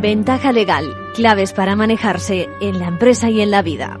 [0.00, 4.00] Ventaja legal, claves para manejarse en la empresa y en la vida.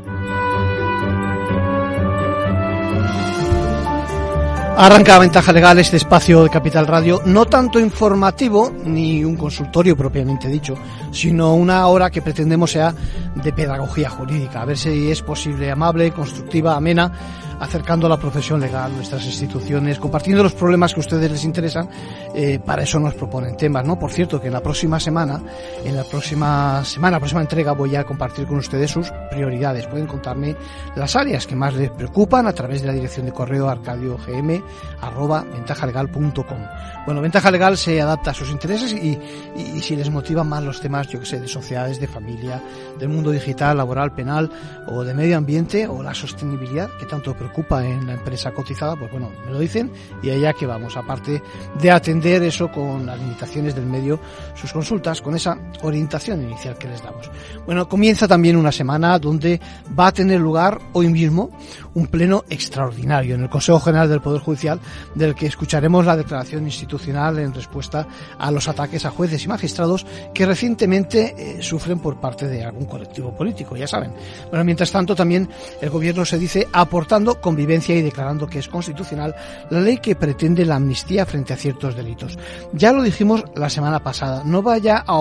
[4.78, 10.48] Arranca Ventaja Legal este espacio de Capital Radio, no tanto informativo ni un consultorio propiamente
[10.48, 10.74] dicho,
[11.10, 12.94] sino una hora que pretendemos sea
[13.34, 17.12] de pedagogía jurídica, a ver si es posible, amable, constructiva, amena,
[17.60, 21.88] acercando a la profesión legal, nuestras instituciones, compartiendo los problemas que a ustedes les interesan,
[22.34, 23.98] eh, para eso nos proponen temas, ¿no?
[23.98, 25.40] Por cierto, que en la próxima semana,
[25.84, 29.86] en la próxima semana, próxima entrega, voy a compartir con ustedes sus prioridades.
[29.86, 30.56] Pueden contarme
[30.96, 34.62] las áreas que más les preocupan a través de la dirección de correo arcadiogm
[35.02, 36.58] arroba ventajalegal.com.
[37.04, 39.18] Bueno, Ventaja Legal se adapta a sus intereses y,
[39.56, 42.62] y, si les motivan más los temas, yo que sé, de sociedades, de familia,
[42.98, 44.50] del mundo digital, laboral, penal
[44.86, 47.49] o de medio ambiente o la sostenibilidad que tanto preocupa
[47.82, 49.90] en la empresa cotizada, pues bueno, me lo dicen
[50.22, 51.42] y allá que vamos, aparte
[51.80, 54.18] de atender eso con las limitaciones del medio,
[54.54, 57.30] sus consultas, con esa orientación inicial que les damos.
[57.66, 59.60] Bueno, comienza también una semana donde
[59.98, 61.50] va a tener lugar hoy mismo
[61.94, 64.80] un pleno extraordinario en el Consejo General del Poder Judicial,
[65.14, 68.06] del que escucharemos la declaración institucional en respuesta
[68.38, 72.86] a los ataques a jueces y magistrados que recientemente eh, sufren por parte de algún
[72.86, 74.12] colectivo político, ya saben.
[74.48, 75.48] Bueno, mientras tanto también
[75.80, 79.34] el gobierno se dice aportando convivencia y declarando que es constitucional
[79.70, 82.38] la ley que pretende la amnistía frente a ciertos delitos.
[82.72, 85.20] Ya lo dijimos la semana pasada, no vaya a,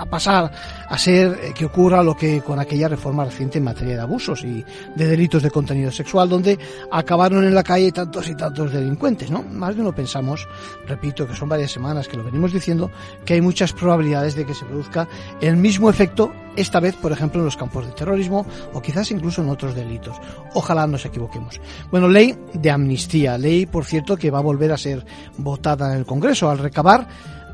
[0.00, 0.50] a pasar
[0.88, 4.44] a ser eh, que ocurra lo que con aquella reforma reciente en materia de abusos
[4.44, 6.58] y de delitos de contenido sexual, donde
[6.90, 9.42] acabaron en la calle tantos y tantos delincuentes, ¿no?
[9.42, 10.48] Más de uno pensamos,
[10.86, 12.90] repito, que son varias semanas que lo venimos diciendo,
[13.24, 15.08] que hay muchas probabilidades de que se produzca
[15.40, 19.42] el mismo efecto, esta vez, por ejemplo, en los campos de terrorismo o quizás incluso
[19.42, 20.16] en otros delitos.
[20.54, 21.60] Ojalá nos equivoquemos.
[21.90, 25.04] Bueno, ley de amnistía, ley, por cierto, que va a volver a ser
[25.36, 27.06] votada en el Congreso al recabar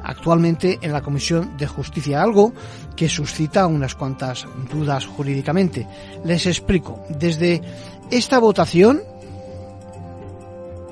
[0.04, 2.53] actualmente en la Comisión de Justicia, algo
[2.94, 5.87] que suscita unas cuantas dudas jurídicamente.
[6.25, 7.04] Les explico.
[7.09, 7.62] Desde
[8.10, 9.03] esta votación.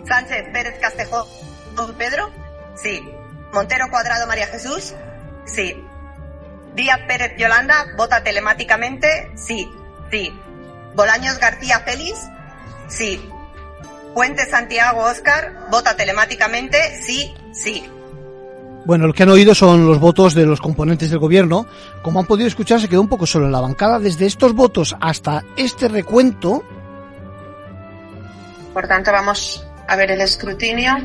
[0.07, 1.27] Sánchez Pérez Castejo,
[1.77, 2.31] Don Pedro,
[2.83, 3.01] sí.
[3.53, 4.95] Montero Cuadrado María Jesús,
[5.45, 5.77] sí.
[6.75, 9.69] Díaz Pérez Yolanda, vota telemáticamente, sí,
[10.11, 10.33] sí.
[10.95, 12.19] Bolaños García Félix,
[12.89, 13.29] sí.
[14.15, 17.85] Puente Santiago Oscar, vota telemáticamente, sí, sí.
[18.85, 21.67] Bueno, lo que han oído son los votos de los componentes del gobierno.
[22.03, 24.01] Como han podido escuchar, se quedó un poco solo en la bancada.
[24.01, 26.65] Desde estos votos hasta este recuento.
[28.75, 30.97] Por tanto, vamos a ver el escrutinio.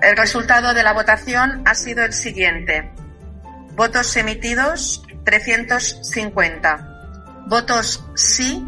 [0.00, 2.92] El resultado de la votación ha sido el siguiente.
[3.78, 7.44] Votos emitidos 350.
[7.46, 8.66] Votos sí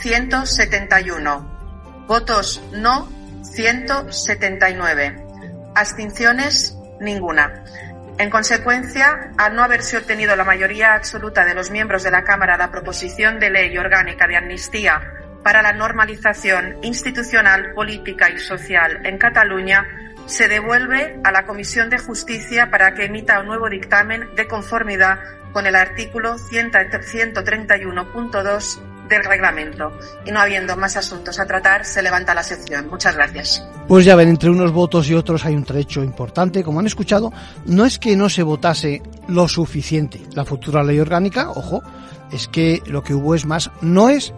[0.00, 2.06] 171.
[2.06, 3.06] Votos no
[3.42, 5.26] 179.
[5.74, 7.64] Abstenciones Ninguna.
[8.16, 12.56] En consecuencia, al no haberse obtenido la mayoría absoluta de los miembros de la Cámara
[12.56, 15.02] la proposición de ley orgánica de amnistía
[15.44, 21.98] para la normalización institucional, política y social en Cataluña, se devuelve a la Comisión de
[21.98, 25.18] Justicia para que emita un nuevo dictamen de conformidad
[25.52, 28.78] con el artículo 131.2
[29.08, 29.92] del reglamento.
[30.24, 32.88] Y no habiendo más asuntos a tratar, se levanta la sección.
[32.88, 33.64] Muchas gracias.
[33.88, 36.64] Pues ya ven, entre unos votos y otros hay un trecho importante.
[36.64, 37.32] Como han escuchado,
[37.64, 41.82] no es que no se votase lo suficiente la futura ley orgánica, ojo,
[42.32, 44.34] es que lo que hubo es más, no es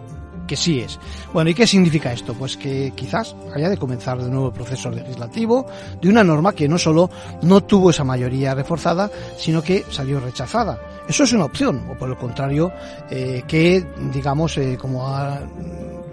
[0.49, 0.99] que sí es.
[1.31, 2.33] Bueno, ¿y qué significa esto?
[2.33, 5.67] Pues que quizás haya de comenzar de nuevo el proceso legislativo
[6.01, 7.07] de una norma que no solo
[7.43, 10.79] no tuvo esa mayoría reforzada, sino que salió rechazada.
[11.07, 12.71] Eso es una opción, o por el contrario,
[13.11, 15.39] eh, que, digamos, eh, como ha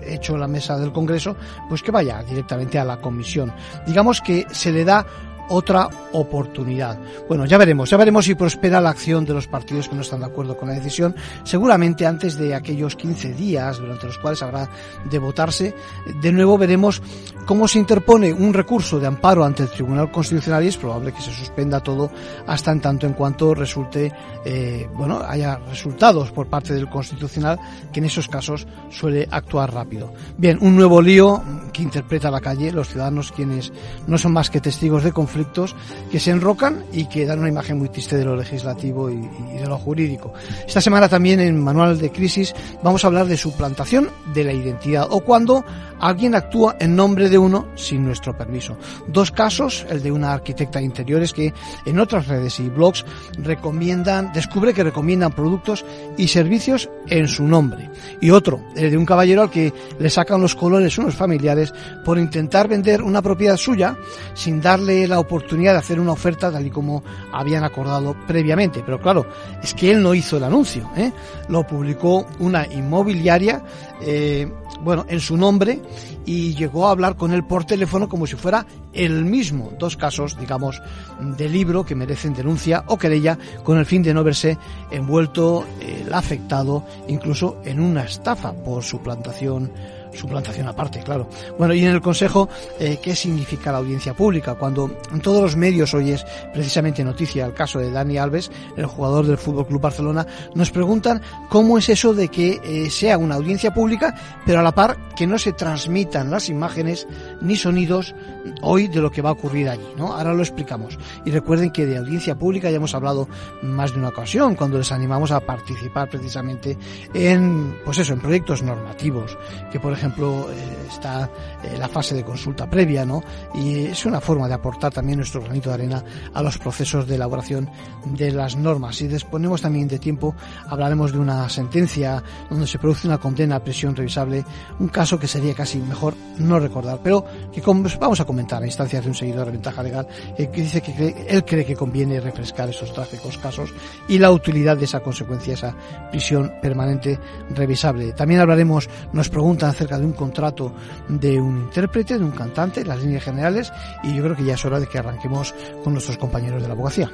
[0.07, 1.35] hecho la mesa del Congreso,
[1.67, 3.51] pues que vaya directamente a la comisión.
[3.87, 5.07] Digamos que se le da
[5.49, 6.99] otra oportunidad.
[7.29, 10.21] Bueno, ya veremos, ya veremos si prospera la acción de los partidos que no están
[10.21, 11.15] de acuerdo con la decisión,
[11.45, 14.69] seguramente antes de aquellos 15 días durante los cuales habrá
[15.11, 15.75] de votarse.
[16.21, 17.03] De nuevo veremos
[17.47, 21.23] cómo se interpone un recurso de amparo ante el Tribunal Constitucional y es probable que
[21.23, 22.11] se suspenda todo
[22.47, 24.13] hasta en tanto en cuanto resulte,
[24.45, 27.59] eh, bueno, haya resultados por parte del Constitucional
[27.93, 30.13] que en esos casos suele actuar rápido.
[30.37, 33.73] Bien, un nuevo lío que interpreta la calle, los ciudadanos quienes
[34.07, 35.75] no son más que testigos de conflicto conflictos
[36.11, 39.17] que se enrocan y que dan una imagen muy triste de lo legislativo y,
[39.59, 40.33] de lo jurídico.
[40.67, 45.09] Esta semana también en Manual de Crisis vamos a hablar de suplantación de la identidad
[45.11, 45.65] o cuando
[46.01, 48.77] alguien actúa en nombre de uno sin nuestro permiso.
[49.09, 51.53] Dos casos, el de una arquitecta de interiores que
[51.85, 53.05] en otras redes y blogs
[53.39, 55.85] recomiendan, descubre que recomiendan productos
[56.17, 57.91] y servicios en su nombre.
[58.21, 61.73] Y otro, el de un caballero al que le sacan los colores unos familiares
[62.05, 63.97] por intentar vender una propiedad suya
[64.35, 67.03] sin darle la oportunidad de hacer una oferta tal y como
[67.33, 68.83] habían acordado previamente.
[68.85, 69.27] Pero claro,
[69.63, 71.13] es que él no hizo el anuncio, ¿eh?
[71.49, 73.63] lo publicó una inmobiliaria,
[74.01, 74.51] eh,
[74.83, 75.81] bueno, en su nombre
[76.25, 79.73] y llegó a hablar con él por teléfono como si fuera el mismo.
[79.79, 80.83] Dos casos, digamos,
[81.21, 84.59] de libro que merecen denuncia o querella con el fin de no verse
[84.91, 89.73] envuelto el afectado incluso en una estafa por suplantación
[90.17, 91.29] suplantación aparte, claro.
[91.59, 92.49] Bueno, y en el Consejo,
[92.79, 94.55] eh, ¿qué significa la audiencia pública?
[94.55, 98.87] Cuando en todos los medios hoy es precisamente noticia el caso de Dani Alves, el
[98.87, 103.37] jugador del Fútbol Club Barcelona, nos preguntan cómo es eso de que eh, sea una
[103.37, 104.15] audiencia pública,
[104.45, 107.07] pero a la par que no se transmitan las imágenes
[107.41, 108.15] ni sonidos
[108.63, 110.13] hoy de lo que va a ocurrir allí, ¿no?
[110.13, 110.99] Ahora lo explicamos.
[111.25, 113.29] Y recuerden que de audiencia pública ya hemos hablado
[113.63, 116.77] más de una ocasión cuando les animamos a participar precisamente
[117.15, 119.37] en, pues eso, en proyectos normativos,
[119.73, 121.31] que por ejemplo, eh, está
[121.63, 123.23] eh, la fase de consulta previa, ¿no?
[123.55, 126.05] Y es una forma de aportar también nuestro granito de arena
[126.35, 127.71] a los procesos de elaboración
[128.05, 128.97] de las normas.
[128.97, 130.35] Si disponemos también de tiempo,
[130.69, 134.45] hablaremos de una sentencia donde se produce una condena a prisión revisable,
[134.79, 137.63] un caso que sería casi mejor no recordar, pero que
[138.01, 140.07] vamos a comentar a instancias de un seguidor de ventaja legal
[140.37, 143.73] eh, que dice que él cree que conviene refrescar esos trágicos casos
[144.09, 145.75] y la utilidad de esa consecuencia, esa
[146.11, 147.19] prisión permanente
[147.51, 148.13] revisable.
[148.13, 150.73] También hablaremos, nos preguntan acerca de un contrato
[151.09, 153.73] de un intérprete, de un cantante, las líneas generales,
[154.03, 156.75] y yo creo que ya es hora de que arranquemos con nuestros compañeros de la
[156.75, 157.11] abogacía.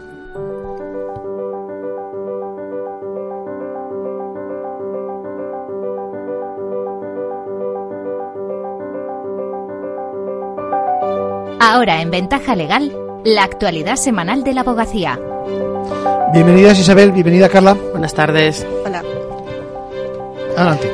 [11.61, 12.93] Ahora en Ventaja Legal,
[13.25, 15.19] la actualidad semanal de la abogacía.
[16.33, 17.75] Bienvenidas Isabel, bienvenida Carla.
[17.75, 18.67] Buenas tardes.
[18.85, 19.03] Hola.
[20.57, 20.91] Adelante.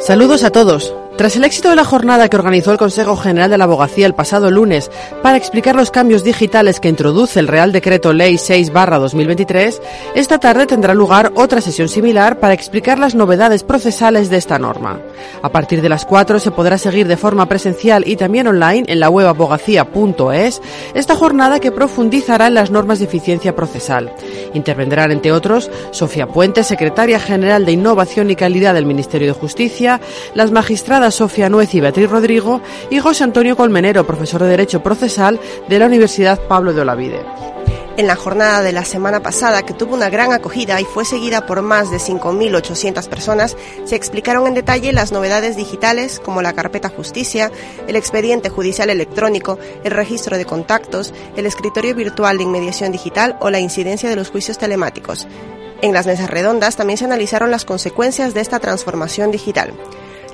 [0.00, 0.94] Saludos a todos.
[1.16, 4.14] Tras el éxito de la jornada que organizó el Consejo General de la Abogacía el
[4.14, 4.90] pasado lunes
[5.22, 9.80] para explicar los cambios digitales que introduce el Real Decreto Ley 6-2023,
[10.14, 15.00] esta tarde tendrá lugar otra sesión similar para explicar las novedades procesales de esta norma.
[15.42, 19.00] A partir de las 4 se podrá seguir de forma presencial y también online en
[19.00, 20.60] la web abogacía.es
[20.92, 24.12] esta jornada que profundizará en las normas de eficiencia procesal.
[24.52, 30.02] Intervendrán, entre otros, Sofía Puente, secretaria general de Innovación y Calidad del Ministerio de Justicia,
[30.34, 32.60] las magistradas Sofía Nuez y Beatriz Rodrigo
[32.90, 37.24] y José Antonio Colmenero, profesor de Derecho Procesal de la Universidad Pablo de Olavide.
[37.96, 41.46] En la jornada de la semana pasada, que tuvo una gran acogida y fue seguida
[41.46, 46.90] por más de 5.800 personas, se explicaron en detalle las novedades digitales como la carpeta
[46.90, 47.50] justicia,
[47.88, 53.48] el expediente judicial electrónico, el registro de contactos, el escritorio virtual de inmediación digital o
[53.48, 55.26] la incidencia de los juicios telemáticos.
[55.80, 59.72] En las mesas redondas también se analizaron las consecuencias de esta transformación digital.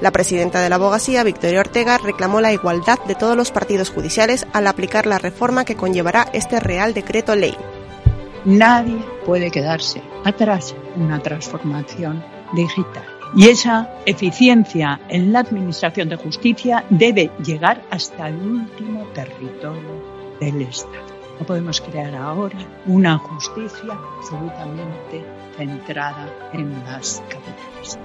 [0.03, 4.49] La presidenta de la abogacía, Victoria Ortega, reclamó la igualdad de todos los partidos judiciales
[4.53, 7.55] al aplicar la reforma que conllevará este Real Decreto Ley.
[8.45, 12.21] Nadie puede quedarse atrás en una transformación
[12.53, 13.05] digital.
[13.37, 20.03] Y esa eficiencia en la Administración de Justicia debe llegar hasta el último territorio
[20.41, 21.13] del Estado.
[21.39, 25.25] No podemos crear ahora una justicia absolutamente
[25.57, 28.01] centrada en las capitales.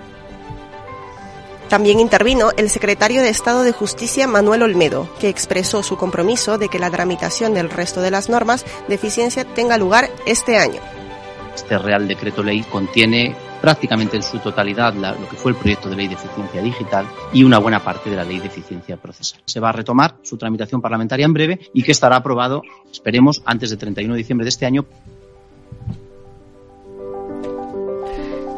[1.69, 6.69] También intervino el secretario de Estado de Justicia Manuel Olmedo, que expresó su compromiso de
[6.69, 10.79] que la tramitación del resto de las normas de eficiencia tenga lugar este año.
[11.53, 15.97] Este Real Decreto Ley contiene prácticamente en su totalidad lo que fue el proyecto de
[15.97, 19.41] ley de eficiencia digital y una buena parte de la ley de eficiencia procesal.
[19.45, 23.71] Se va a retomar su tramitación parlamentaria en breve y que estará aprobado, esperemos, antes
[23.71, 24.85] del 31 de diciembre de este año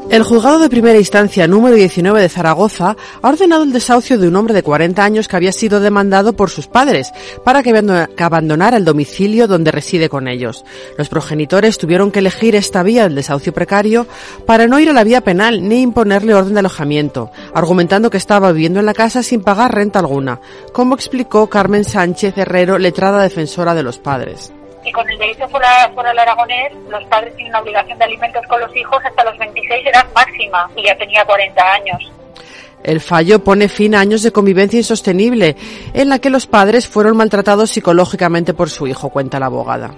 [0.09, 4.35] El juzgado de primera instancia número 19 de Zaragoza ha ordenado el desahucio de un
[4.35, 7.11] hombre de 40 años que había sido demandado por sus padres
[7.43, 7.69] para que
[8.17, 10.65] abandonara el domicilio donde reside con ellos.
[10.97, 14.07] Los progenitores tuvieron que elegir esta vía del desahucio precario
[14.47, 18.51] para no ir a la vía penal ni imponerle orden de alojamiento, argumentando que estaba
[18.51, 20.41] viviendo en la casa sin pagar renta alguna,
[20.73, 24.53] como explicó Carmen Sánchez Herrero, letrada defensora de los padres
[24.89, 28.75] y con el derecho foral aragonés los padres tienen una obligación de alimentos con los
[28.75, 32.11] hijos hasta los 26 edad máxima y ya tenía 40 años.
[32.83, 35.55] El fallo pone fin a años de convivencia insostenible
[35.93, 39.93] en la que los padres fueron maltratados psicológicamente por su hijo, cuenta la abogada.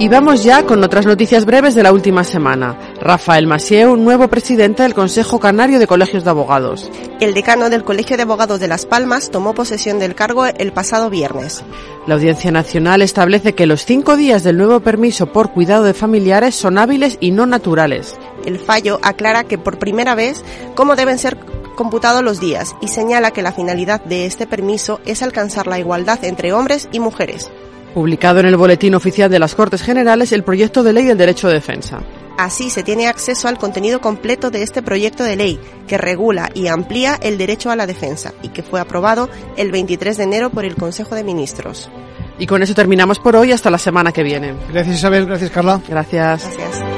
[0.00, 2.78] Y vamos ya con otras noticias breves de la última semana.
[3.00, 6.88] Rafael Masieu, nuevo presidente del Consejo Canario de Colegios de Abogados.
[7.18, 11.10] El decano del Colegio de Abogados de Las Palmas tomó posesión del cargo el pasado
[11.10, 11.64] viernes.
[12.06, 16.54] La Audiencia Nacional establece que los cinco días del nuevo permiso por cuidado de familiares
[16.54, 18.14] son hábiles y no naturales.
[18.46, 20.44] El fallo aclara que por primera vez
[20.76, 21.38] cómo deben ser
[21.74, 26.24] computado los días y señala que la finalidad de este permiso es alcanzar la igualdad
[26.24, 27.50] entre hombres y mujeres.
[27.94, 31.48] Publicado en el Boletín Oficial de las Cortes Generales el proyecto de ley del derecho
[31.48, 32.00] de defensa.
[32.38, 36.68] Así se tiene acceso al contenido completo de este proyecto de ley que regula y
[36.68, 40.64] amplía el derecho a la defensa y que fue aprobado el 23 de enero por
[40.64, 41.90] el Consejo de Ministros.
[42.38, 44.54] Y con eso terminamos por hoy hasta la semana que viene.
[44.72, 45.80] Gracias Isabel, gracias Carla.
[45.88, 46.44] Gracias.
[46.44, 46.97] Gracias.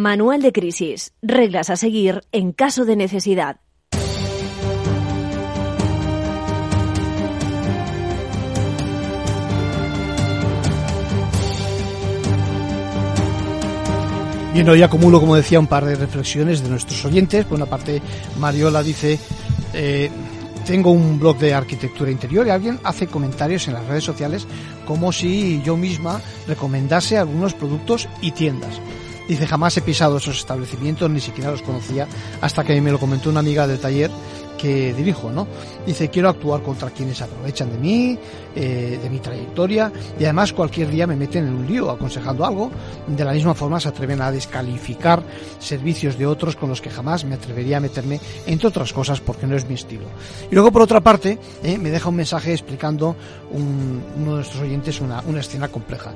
[0.00, 1.12] Manual de crisis.
[1.20, 3.60] Reglas a seguir en caso de necesidad.
[14.54, 17.44] Bien, hoy acumulo, como decía, un par de reflexiones de nuestros oyentes.
[17.44, 18.00] Por una parte,
[18.38, 19.18] Mariola dice,
[19.74, 20.10] eh,
[20.66, 24.46] tengo un blog de arquitectura interior y alguien hace comentarios en las redes sociales
[24.86, 28.80] como si yo misma recomendase algunos productos y tiendas.
[29.30, 32.08] Dice, jamás he pisado esos establecimientos, ni siquiera los conocía,
[32.40, 34.10] hasta que me lo comentó una amiga del taller
[34.60, 35.46] que dirijo, ¿no?
[35.86, 38.18] Dice, quiero actuar contra quienes aprovechan de mí,
[38.54, 42.70] eh, de mi trayectoria, y además cualquier día me meten en un lío aconsejando algo.
[43.06, 45.22] De la misma forma se atreven a descalificar
[45.58, 49.46] servicios de otros con los que jamás me atrevería a meterme, entre otras cosas, porque
[49.46, 50.06] no es mi estilo.
[50.50, 53.16] Y luego, por otra parte, eh, me deja un mensaje explicando
[53.52, 56.12] un, uno de nuestros oyentes una, una escena compleja.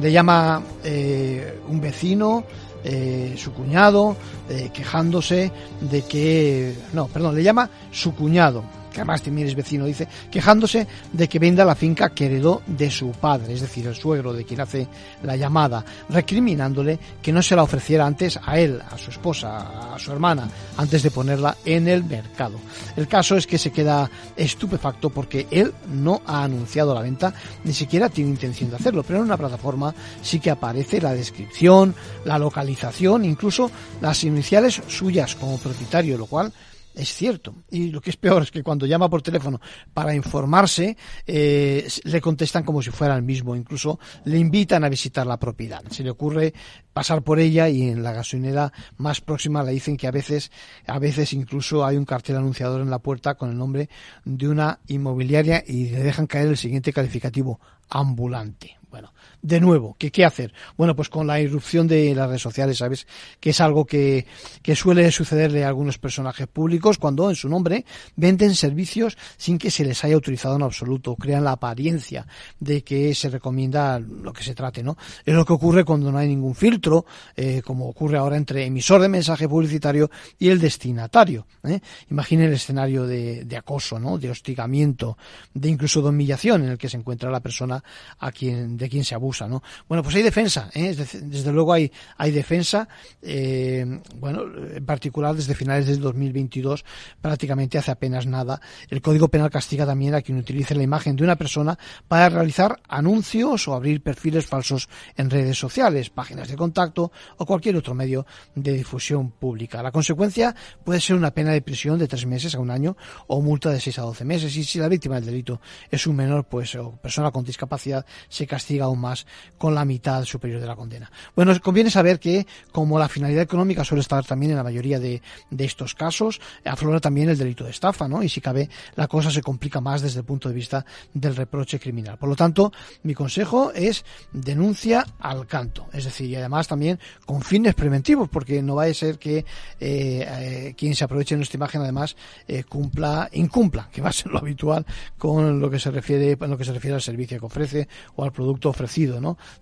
[0.00, 2.44] Le llama eh, un vecino,
[2.84, 4.16] eh, su cuñado
[4.48, 9.84] eh, quejándose de que no perdón le llama su cuñado que además también es vecino
[9.86, 13.94] dice quejándose de que venda la finca que heredó de su padre es decir el
[13.94, 14.86] suegro de quien hace
[15.22, 19.98] la llamada recriminándole que no se la ofreciera antes a él a su esposa a
[19.98, 22.58] su hermana antes de ponerla en el mercado.
[22.96, 27.72] El caso es que se queda estupefacto porque él no ha anunciado la venta ni
[27.72, 32.38] siquiera tiene intención de hacerlo pero en una plataforma sí que aparece la descripción la
[32.38, 36.52] localización incluso las iniciales suyas como propietario lo cual
[36.98, 37.54] es cierto.
[37.70, 39.60] Y lo que es peor es que cuando llama por teléfono
[39.94, 43.54] para informarse, eh, le contestan como si fuera el mismo.
[43.54, 45.82] Incluso le invitan a visitar la propiedad.
[45.90, 46.52] Se le ocurre
[46.92, 50.50] pasar por ella y en la gasolinera más próxima le dicen que a veces,
[50.86, 53.88] a veces incluso hay un cartel anunciador en la puerta con el nombre
[54.24, 58.76] de una inmobiliaria y le dejan caer el siguiente calificativo, ambulante.
[58.90, 60.52] Bueno, de nuevo, ¿qué, ¿qué hacer?
[60.76, 63.06] Bueno, pues con la irrupción de las redes sociales, ¿sabes?
[63.40, 64.26] Que es algo que,
[64.62, 67.84] que suele sucederle a algunos personajes públicos cuando en su nombre
[68.16, 72.26] venden servicios sin que se les haya autorizado en absoluto, crean la apariencia
[72.58, 74.96] de que se recomienda lo que se trate, ¿no?
[75.24, 79.00] Es lo que ocurre cuando no hay ningún filtro, eh, como ocurre ahora entre emisor
[79.00, 81.46] de mensaje publicitario y el destinatario.
[81.64, 81.80] ¿eh?
[82.10, 84.18] Imaginen el escenario de, de acoso, ¿no?
[84.18, 85.16] De hostigamiento,
[85.54, 87.82] de incluso de humillación en el que se encuentra la persona
[88.18, 89.62] a quien, de quien se abusa, ¿no?
[89.88, 90.94] Bueno, pues hay defensa, ¿eh?
[90.94, 92.88] desde, luego hay, hay defensa,
[93.22, 94.42] eh, bueno,
[94.74, 96.84] en particular desde finales del 2022,
[97.20, 101.24] prácticamente hace apenas nada, el Código Penal castiga también a quien utilice la imagen de
[101.24, 107.12] una persona para realizar anuncios o abrir perfiles falsos en redes sociales, páginas de contacto
[107.36, 109.82] o cualquier otro medio de difusión pública.
[109.82, 110.54] La consecuencia
[110.84, 113.80] puede ser una pena de prisión de tres meses a un año o multa de
[113.80, 116.92] seis a doce meses y si la víctima del delito es un menor, pues o
[116.92, 119.17] persona con discapacidad, se castiga aún más
[119.56, 121.10] con la mitad superior de la condena.
[121.34, 125.22] Bueno, conviene saber que como la finalidad económica suele estar también en la mayoría de,
[125.50, 128.22] de estos casos, aflora también el delito de estafa, ¿no?
[128.22, 131.78] Y si cabe, la cosa se complica más desde el punto de vista del reproche
[131.78, 132.18] criminal.
[132.18, 132.72] Por lo tanto,
[133.02, 138.62] mi consejo es denuncia al canto, es decir, y además también con fines preventivos, porque
[138.62, 139.44] no va a ser que eh,
[139.80, 144.32] eh, quien se aproveche de nuestra imagen además eh, cumpla, incumpla, que va a ser
[144.32, 144.84] lo habitual
[145.16, 148.24] con lo que se refiere, en lo que se refiere al servicio que ofrece o
[148.24, 149.07] al producto ofrecido,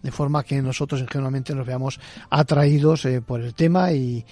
[0.03, 2.01] De forma que nosotros ingenuamente nos veamos
[2.31, 4.25] atraídos eh, por el tema y,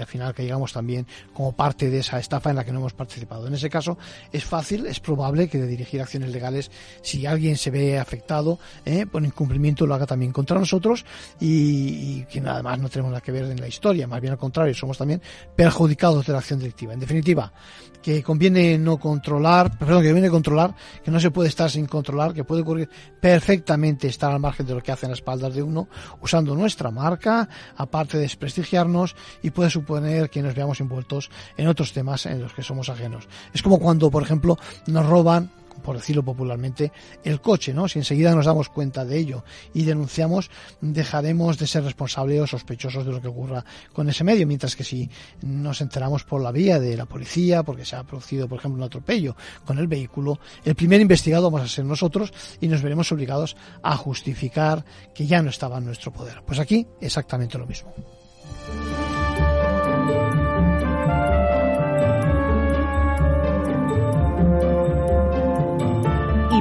[0.00, 3.46] al final caigamos también como parte de esa estafa en la que no hemos participado.
[3.46, 3.98] En ese caso
[4.32, 6.70] es fácil, es probable que de dirigir acciones legales,
[7.02, 11.04] si alguien se ve afectado eh, por incumplimiento, lo haga también contra nosotros
[11.40, 14.38] y, que nada más no tenemos nada que ver en la historia, más bien al
[14.38, 15.22] contrario, somos también
[15.56, 16.92] perjudicados de la acción delictiva.
[16.92, 17.52] En definitiva,
[18.02, 20.74] que conviene no controlar, perdón, que conviene controlar,
[21.04, 22.88] que no se puede estar sin controlar, que puede ocurrir
[23.20, 25.88] perfectamente estar al margen de lo que hacen las espaldas de uno,
[26.20, 31.92] usando nuestra marca, aparte de desprestigiarnos, y puede suponer que nos veamos envueltos en otros
[31.92, 33.28] temas en los que somos ajenos.
[33.52, 35.50] Es como cuando, por ejemplo, nos roban
[35.82, 36.92] por decirlo popularmente,
[37.24, 37.88] el coche, ¿no?
[37.88, 39.44] Si enseguida nos damos cuenta de ello
[39.74, 44.46] y denunciamos, dejaremos de ser responsables o sospechosos de lo que ocurra con ese medio,
[44.46, 45.08] mientras que si
[45.42, 48.86] nos enteramos por la vía de la policía, porque se ha producido, por ejemplo, un
[48.86, 53.56] atropello con el vehículo, el primer investigado vamos a ser nosotros y nos veremos obligados
[53.82, 56.42] a justificar que ya no estaba en nuestro poder.
[56.46, 57.92] Pues aquí exactamente lo mismo.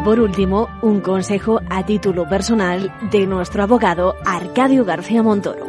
[0.08, 5.66] Por último, un consejo a título personal de nuestro abogado Arcadio García Montoro.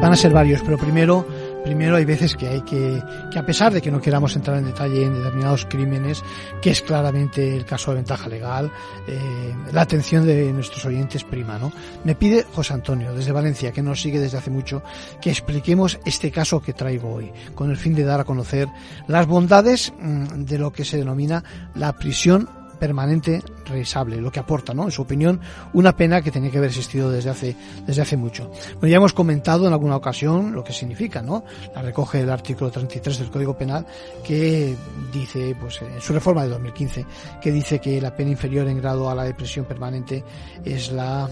[0.00, 1.24] Van a ser varios, pero primero
[1.62, 4.64] primero hay veces que hay que, que a pesar de que no queramos entrar en
[4.64, 6.24] detalle en determinados crímenes,
[6.60, 8.72] que es claramente el caso de ventaja legal,
[9.06, 11.72] eh, la atención de nuestros oyentes prima, ¿no?
[12.02, 14.82] Me pide José Antonio, desde Valencia, que nos sigue desde hace mucho,
[15.20, 18.66] que expliquemos este caso que traigo hoy, con el fin de dar a conocer
[19.06, 22.48] las bondades mm, de lo que se denomina la prisión
[22.82, 24.82] permanente revisable, lo que aporta, ¿no?
[24.82, 25.40] En su opinión,
[25.72, 28.50] una pena que tenía que haber existido desde hace, desde hace mucho.
[28.80, 31.44] Bueno, ya hemos comentado en alguna ocasión lo que significa, ¿no?
[31.76, 33.86] La recoge el artículo 33 del Código Penal
[34.24, 34.74] que
[35.12, 37.06] dice, pues en su reforma de 2015,
[37.40, 40.24] que dice que la pena inferior en grado a la de prisión permanente
[40.64, 41.30] es la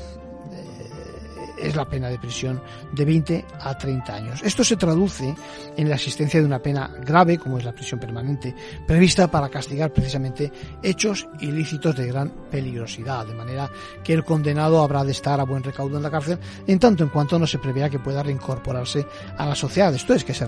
[1.62, 2.60] es la pena de prisión
[2.92, 4.40] de 20 a 30 años.
[4.42, 5.34] Esto se traduce
[5.76, 8.54] en la existencia de una pena grave, como es la prisión permanente,
[8.86, 10.52] prevista para castigar precisamente
[10.82, 13.70] hechos ilícitos de gran peligrosidad, de manera
[14.02, 17.10] que el condenado habrá de estar a buen recaudo en la cárcel, en tanto en
[17.10, 19.94] cuanto no se prevea que pueda reincorporarse a la sociedad.
[19.94, 20.46] Esto es que se,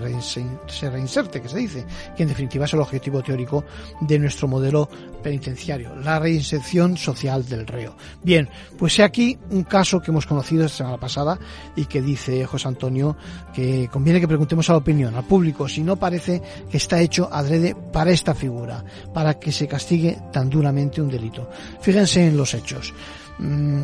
[0.67, 3.63] se reinserte, que se dice, que en definitiva es el objetivo teórico
[4.01, 4.89] de nuestro modelo
[5.23, 7.95] penitenciario, la reinserción social del reo.
[8.21, 11.37] Bien, pues he aquí un caso que hemos conocido esta semana pasada
[11.75, 13.17] y que dice José Antonio
[13.53, 16.41] que conviene que preguntemos a la opinión, al público, si no parece
[16.71, 21.49] que está hecho adrede para esta figura, para que se castigue tan duramente un delito.
[21.81, 22.93] Fíjense en los hechos.
[23.39, 23.83] Mm,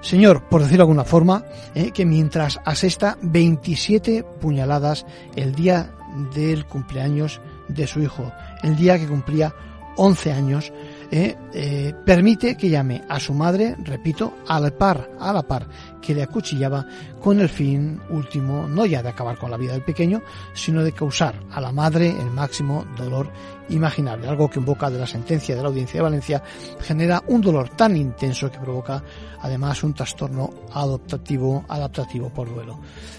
[0.00, 1.44] señor, por decirlo de alguna forma,
[1.76, 5.06] eh, que mientras asesta 27 puñaladas
[5.36, 5.92] el día
[6.34, 8.32] del cumpleaños de su hijo,
[8.64, 9.54] el día que cumplía
[9.96, 10.72] 11 años,
[11.10, 15.66] eh, eh, permite que llame a su madre, repito, a la par, a la par,
[16.02, 16.84] que le acuchillaba
[17.20, 20.20] con el fin último, no ya de acabar con la vida del pequeño,
[20.52, 23.30] sino de causar a la madre el máximo dolor
[23.68, 26.42] imaginable, algo que en boca de la sentencia de la Audiencia de Valencia
[26.80, 29.02] genera un dolor tan intenso que provoca
[29.40, 32.78] además un trastorno adaptativo, adaptativo por duelo.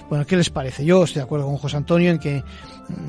[0.10, 0.86] Bueno, ¿qué les parece?
[0.86, 2.44] Yo estoy de acuerdo con José Antonio en que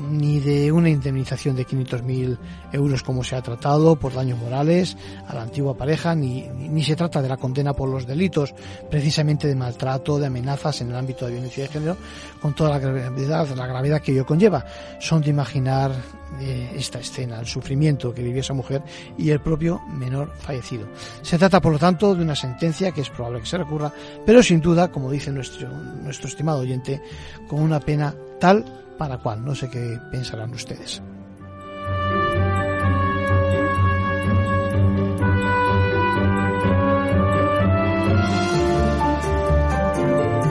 [0.09, 2.37] ni de una indemnización de 500.000
[2.71, 6.95] euros como se ha tratado por daños morales a la antigua pareja, ni, ni se
[6.95, 8.53] trata de la condena por los delitos
[8.89, 11.97] precisamente de maltrato, de amenazas en el ámbito de violencia de género,
[12.41, 14.63] con toda la gravedad, la gravedad que ello conlleva.
[14.99, 15.91] Son de imaginar
[16.39, 18.83] eh, esta escena, el sufrimiento que vivió esa mujer
[19.17, 20.87] y el propio menor fallecido.
[21.23, 23.91] Se trata, por lo tanto, de una sentencia que es probable que se recurra,
[24.25, 27.01] pero sin duda, como dice nuestro, nuestro estimado oyente,
[27.47, 28.63] con una pena tal
[28.97, 29.43] para cual.
[29.43, 31.01] No sé qué pensarán ustedes.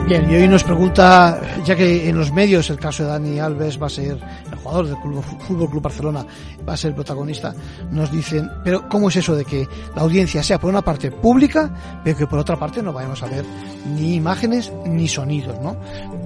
[0.07, 3.81] Bien, y hoy nos pregunta, ya que en los medios el caso de Dani Alves
[3.81, 4.19] va a ser
[4.51, 6.23] el jugador del Club, Fútbol Club Barcelona,
[6.67, 7.55] va a ser protagonista,
[7.89, 11.73] nos dicen, pero ¿cómo es eso de que la audiencia sea por una parte pública,
[12.03, 13.43] pero que por otra parte no vayamos a ver
[13.95, 15.75] ni imágenes ni sonidos, ¿no?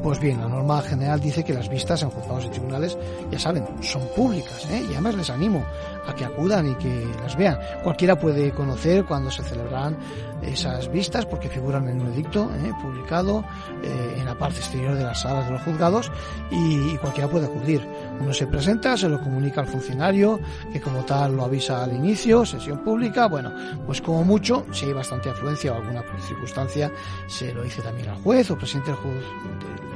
[0.03, 2.97] Pues bien, la norma general dice que las vistas en juzgados y tribunales,
[3.31, 4.83] ya saben, son públicas, ¿eh?
[4.89, 5.63] Y además les animo
[6.09, 7.57] a que acudan y que las vean.
[7.83, 9.97] Cualquiera puede conocer cuando se celebrarán
[10.41, 12.71] esas vistas porque figuran en un edicto ¿eh?
[12.81, 13.43] publicado
[13.83, 16.11] eh, en la parte exterior de las salas de los juzgados
[16.49, 17.87] y, cualquiera puede acudir.
[18.19, 20.39] Uno se presenta, se lo comunica al funcionario
[20.71, 23.53] que como tal lo avisa al inicio, sesión pública, bueno,
[23.85, 26.91] pues como mucho, si hay bastante afluencia o alguna circunstancia,
[27.27, 29.88] se lo dice también al juez o presidente del, del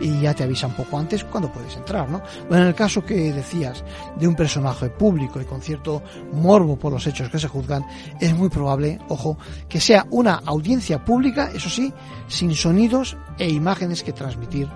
[0.00, 2.22] y ya te avisa un poco antes cuando puedes entrar, ¿no?
[2.48, 3.84] Bueno, en el caso que decías
[4.16, 7.84] de un personaje público y con cierto morbo por los hechos que se juzgan,
[8.20, 9.38] es muy probable, ojo,
[9.68, 11.92] que sea una audiencia pública, eso sí,
[12.28, 14.68] sin sonidos e imágenes que transmitir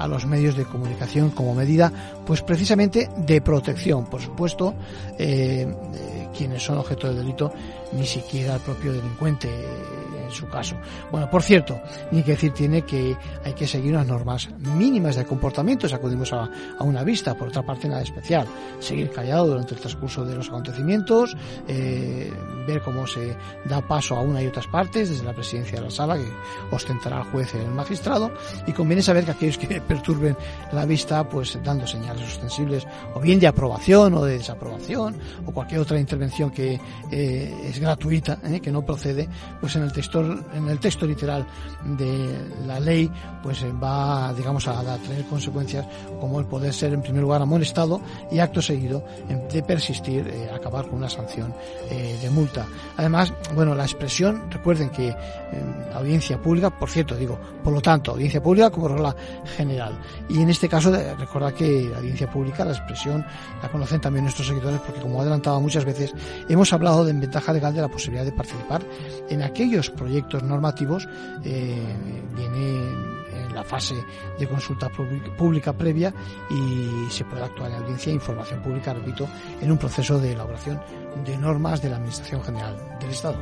[0.00, 1.92] a los medios de comunicación como medida,
[2.26, 4.06] pues precisamente de protección.
[4.06, 4.74] Por supuesto,
[5.18, 7.52] eh, eh, quienes son objeto de delito,
[7.92, 9.48] ni siquiera el propio delincuente
[10.24, 10.76] en su caso.
[11.10, 15.24] Bueno, por cierto, ni que decir tiene que hay que seguir unas normas mínimas de
[15.24, 18.46] comportamiento si acudimos a, a una vista, por otra parte nada especial.
[18.78, 22.32] Seguir callado durante el transcurso de los acontecimientos, eh,
[22.66, 25.90] ver cómo se da paso a una y otras partes desde la presidencia de la
[25.90, 26.28] sala que
[26.70, 28.30] ostentará el juez y el magistrado
[28.66, 30.36] y conviene saber que aquellos que perturben
[30.72, 35.16] la vista pues dando señales ostensibles o bien de aprobación o de desaprobación
[35.46, 36.78] o cualquier otra intervención intervención que
[37.10, 38.60] eh, es gratuita, ¿eh?
[38.60, 39.28] que no procede,
[39.60, 41.46] pues en el texto, en el texto literal
[41.84, 43.10] de la ley,
[43.42, 45.86] pues va, digamos, a, tener consecuencias
[46.20, 49.04] como el poder ser en primer lugar amonestado y acto seguido
[49.50, 51.54] de persistir, acabar con una sanción
[51.88, 52.66] de multa.
[52.96, 55.14] Además, bueno, la expresión, recuerden que
[55.94, 59.14] audiencia pública, por cierto, digo, por lo tanto, audiencia pública como regla
[59.56, 59.98] general.
[60.28, 63.24] Y en este caso, recordad que la audiencia pública, la expresión,
[63.62, 66.09] la conocen también nuestros seguidores, porque como he adelantado muchas veces,
[66.48, 68.82] hemos hablado de ventaja legal de la posibilidad de participar
[69.28, 71.08] en aquellos proyectos normativos,
[71.44, 71.78] eh,
[72.34, 73.94] viene en la fase
[74.38, 74.88] de consulta
[75.36, 76.12] pública previa
[76.50, 79.28] y se puede actuar en audiencia e información pública, repito,
[79.60, 80.80] en un proceso de elaboración
[81.24, 83.38] de normas de la Administración General del Estado.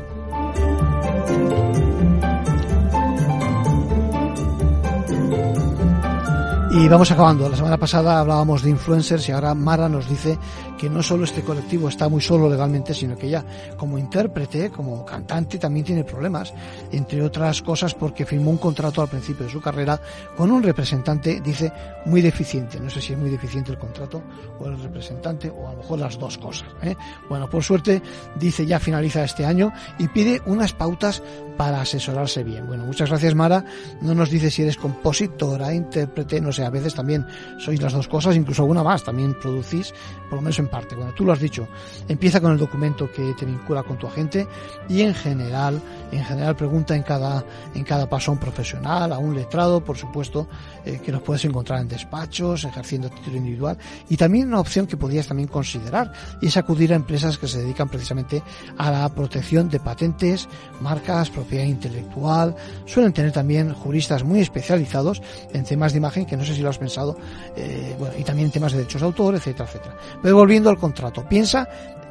[6.71, 7.49] Y vamos acabando.
[7.49, 10.39] La semana pasada hablábamos de influencers y ahora Mara nos dice
[10.79, 13.45] que no solo este colectivo está muy solo legalmente, sino que ella
[13.77, 16.55] como intérprete, como cantante, también tiene problemas,
[16.93, 20.01] entre otras cosas porque firmó un contrato al principio de su carrera
[20.37, 21.73] con un representante, dice,
[22.07, 22.81] muy deficiente.
[22.81, 24.23] No sé si es muy deficiente el contrato
[24.59, 26.69] o el representante o a lo mejor las dos cosas.
[26.83, 26.95] ¿eh?
[27.29, 28.01] Bueno, por suerte,
[28.37, 31.23] dice ya finaliza este año y pide unas pautas
[31.57, 32.67] para asesorarse bien.
[32.67, 33.65] Bueno, muchas gracias Mara.
[34.01, 37.27] No nos dice si eres compositora, intérprete, no sé, a veces también
[37.59, 39.93] sois las dos cosas, incluso alguna más, también producís,
[40.31, 40.95] por lo menos en parte.
[40.95, 41.69] Bueno, tú lo has dicho,
[42.09, 44.47] empieza con el documento que te vincula con tu agente
[44.89, 45.81] y en general,
[46.13, 49.97] en general pregunta en cada, en cada paso a un profesional, a un letrado, por
[49.97, 50.49] supuesto,
[50.85, 53.79] eh, que los puedes encontrar en despachos, ejerciendo título individual.
[54.09, 57.61] Y también una opción que podrías también considerar y es acudir a empresas que se
[57.61, 58.43] dedican precisamente
[58.77, 60.49] a la protección de patentes,
[60.81, 62.55] marcas, propiedad intelectual.
[62.87, 66.71] Suelen tener también juristas muy especializados en temas de imagen que no sé si lo
[66.71, 67.17] has pensado,
[67.57, 69.97] eh, bueno, y también temas de derechos de autor, etcétera, etcétera.
[70.23, 71.69] Pero volviendo al contrato, piensa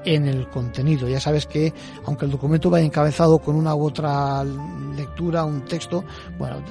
[0.08, 1.10] en el contenido.
[1.10, 1.74] Ya sabes que,
[2.06, 4.42] aunque el documento vaya encabezado con una u otra
[4.96, 6.06] lectura, un texto,
[6.40, 6.64] bueno,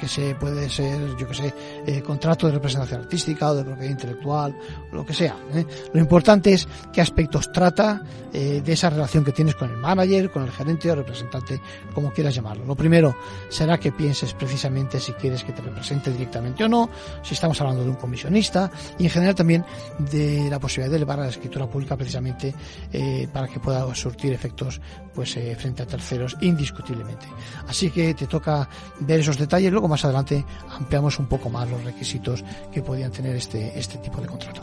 [0.00, 1.54] que se puede ser, yo que sé,
[1.86, 4.56] eh, contrato de representación artística o de propiedad intelectual,
[4.90, 5.36] lo que sea.
[5.54, 5.64] ¿eh?
[5.92, 10.30] Lo importante es qué aspectos trata eh, de esa relación que tienes con el manager,
[10.30, 11.60] con el gerente o representante,
[11.94, 12.64] como quieras llamarlo.
[12.64, 13.14] Lo primero
[13.48, 16.90] será que pienses precisamente si quieres que te represente directamente o no,
[17.22, 19.64] si estamos hablando de un comisionista y en general también
[19.98, 22.39] de la posibilidad de elevar a la escritura pública precisamente
[22.92, 24.80] eh, para que pueda surtir efectos
[25.14, 27.26] pues eh, frente a terceros indiscutiblemente.
[27.68, 28.68] Así que te toca
[29.00, 33.36] ver esos detalles, luego más adelante ampliamos un poco más los requisitos que podían tener
[33.36, 34.62] este, este tipo de contrato.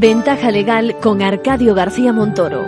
[0.00, 2.62] Ventaja legal con Arcadio García Montoro.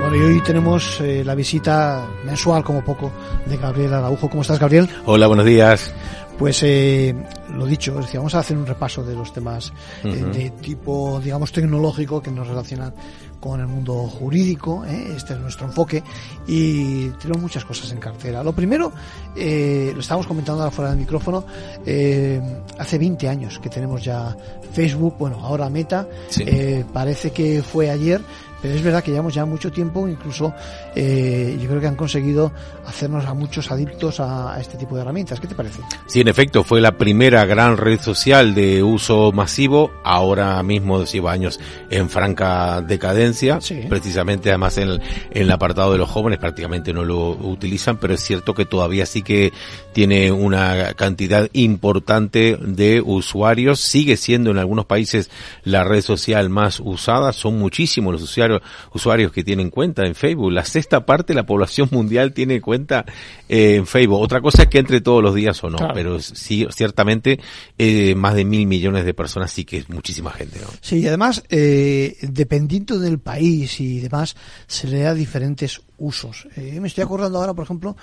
[0.00, 3.10] Bueno, y hoy tenemos eh, la visita mensual, como poco,
[3.46, 4.30] de Gabriel Araujo.
[4.30, 4.88] ¿Cómo estás, Gabriel?
[5.06, 5.92] Hola, buenos días.
[6.38, 7.12] Pues eh,
[7.56, 9.72] lo dicho, es decir, vamos a hacer un repaso de los temas
[10.04, 12.94] eh, de tipo, digamos, tecnológico que nos relacionan
[13.40, 14.84] con el mundo jurídico.
[14.84, 15.14] ¿eh?
[15.16, 16.02] Este es nuestro enfoque
[16.46, 18.42] y tenemos muchas cosas en cartera.
[18.42, 18.92] Lo primero,
[19.34, 21.44] eh, lo estábamos comentando ahora fuera del micrófono,
[21.84, 22.40] eh,
[22.78, 24.36] hace 20 años que tenemos ya
[24.72, 26.44] Facebook, bueno, ahora Meta, Sí.
[26.46, 28.20] eh, parece que fue ayer,
[28.62, 30.54] pero es verdad que llevamos ya mucho tiempo, incluso
[30.94, 32.52] eh, yo creo que han conseguido
[32.86, 35.40] hacernos a muchos adictos a, a este tipo de herramientas.
[35.40, 35.80] ¿Qué te parece?
[36.06, 41.32] Sí, en efecto, fue la primera gran red social de uso masivo, ahora mismo lleva
[41.32, 46.92] años en franca decadencia, precisamente además en el, en el apartado de los jóvenes prácticamente
[46.92, 49.52] no lo utilizan, pero es cierto que todavía sí que
[49.92, 55.30] tiene una cantidad importante de usuarios, sigue siendo en algunos países
[55.64, 58.45] la red social más usada, son muchísimos los usuarios,
[58.92, 63.04] usuarios que tienen cuenta en Facebook, la sexta parte de la población mundial tiene cuenta
[63.48, 65.94] eh, en Facebook, otra cosa es que entre todos los días o no, Claro.
[65.94, 67.38] pero sí, ciertamente
[67.78, 70.66] eh, más de mil millones de personas sí que es muchísima gente, ¿no?
[70.80, 76.46] Sí, y además, eh, dependiendo del país y demás, se le da diferentes usos.
[76.56, 77.96] Eh, me estoy acordando ahora, por ejemplo,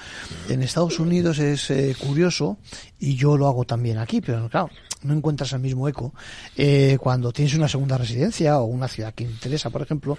[0.49, 2.57] en Estados Unidos es eh, curioso,
[2.99, 4.69] y yo lo hago también aquí, pero claro,
[5.03, 6.13] no encuentras el mismo eco.
[6.55, 10.17] Eh, cuando tienes una segunda residencia o una ciudad que interesa, por ejemplo,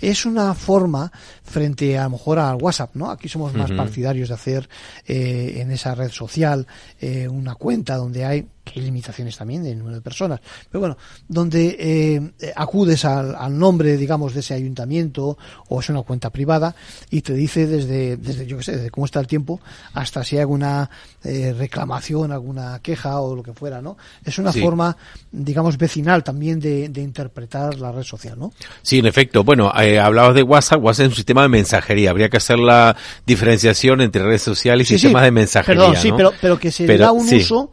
[0.00, 1.10] es una forma
[1.42, 3.10] frente a, lo mejor al WhatsApp, ¿no?
[3.10, 4.68] Aquí somos más partidarios de hacer
[5.06, 6.66] eh, en esa red social
[7.00, 10.98] eh, una cuenta donde hay que hay limitaciones también de número de personas, pero bueno,
[11.28, 16.74] donde eh, acudes al, al nombre, digamos, de ese ayuntamiento o es una cuenta privada
[17.10, 19.60] y te dice desde, desde yo qué sé, desde cómo está el tiempo
[19.94, 20.90] hasta si hay alguna
[21.22, 23.96] eh, reclamación, alguna queja o lo que fuera, ¿no?
[24.24, 24.60] Es una Sí.
[24.60, 24.96] forma,
[25.30, 28.52] digamos, vecinal también de, de interpretar la red social, ¿no?
[28.82, 29.44] Sí, en efecto.
[29.44, 30.82] Bueno, eh, hablabas de WhatsApp.
[30.82, 32.10] WhatsApp es un sistema de mensajería.
[32.10, 34.98] Habría que hacer la diferenciación entre redes sociales y Sí, sí.
[35.02, 35.82] sistemas de mensajería.
[35.82, 37.70] Perdón, sí, pero, pero que se Pero, da un uso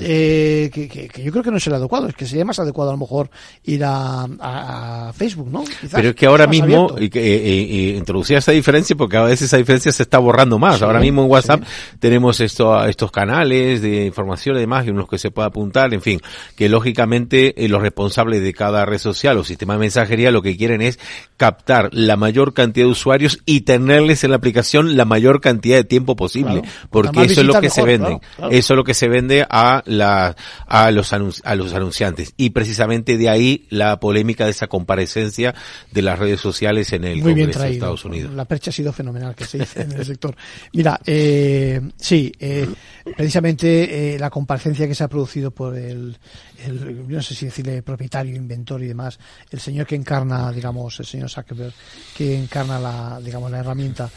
[0.00, 2.58] eh, que, que- que yo creo que no es el adecuado, es que sería más
[2.58, 3.30] adecuado a lo mejor
[3.64, 5.64] ir a, a- a Facebook, ¿no?
[5.64, 7.02] Quizás, Pero es que ahora mismo, abierto.
[7.02, 10.18] y que, eh, eh, eh, introducía esa diferencia porque a veces esa diferencia se está
[10.18, 10.78] borrando más.
[10.78, 11.62] Sí, ahora mismo en WhatsApp
[11.98, 16.02] tenemos esto, estos canales de información y demás, en los que se puede apuntar, en
[16.02, 16.20] fin,
[16.56, 20.56] que lógicamente eh, los responsables de cada red social o sistema de mensajería lo que
[20.56, 20.98] quieren es
[21.36, 25.84] captar la mayor cantidad de usuarios y tenerles en la aplicación la mayor cantidad de
[25.84, 26.68] tiempo posible, Claro.
[26.90, 28.06] porque eso es lo que se vende.
[28.06, 28.52] claro, claro.
[28.52, 32.34] Eso es lo que se vende a la, a los a los anunciantes.
[32.36, 35.54] Y precisamente de ahí la polémica de esa comparecencia
[35.90, 37.72] de las redes sociales en el Muy Congreso de.
[37.72, 38.34] Estados Unidos.
[38.34, 40.36] La percha ha sido fenomenal que se dice en el sector.
[40.72, 42.68] Mira, eh, sí, eh,
[43.16, 46.16] precisamente eh, la comparecencia que se ha producido por el,
[46.64, 49.18] el, no sé si decirle propietario, inventor y demás,
[49.50, 51.72] el señor que encarna, digamos, el señor Zuckerberg,
[52.16, 54.10] que encarna la, digamos, la herramienta.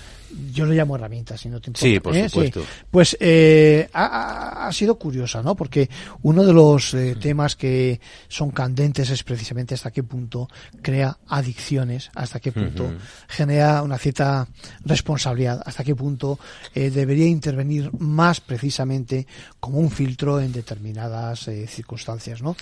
[0.52, 1.86] Yo lo llamo herramienta, si no te importa.
[1.86, 2.30] Sí, por ¿eh?
[2.30, 2.64] supuesto.
[2.90, 5.56] Pues eh, ha, sido curiosa, ¿no?
[5.56, 5.90] Porque
[6.24, 10.48] uno de los eh, temas que son candentes es precisamente hasta qué punto
[10.82, 12.92] crea adicciones, hasta qué punto
[13.28, 14.48] genera una cierta
[14.84, 16.40] responsabilidad, hasta qué punto
[16.74, 19.28] eh, debería intervenir más precisamente
[19.60, 22.56] como un filtro en determinadas eh, circunstancias, ¿no?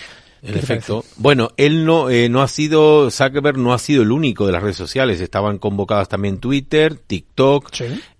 [0.43, 1.05] En ¿Qué te efecto.
[1.15, 4.61] Bueno, él no, eh, no ha sido, Zuckerberg no ha sido el único de las
[4.61, 5.21] redes sociales.
[5.21, 7.71] Estaban convocadas también Twitter, TikTok,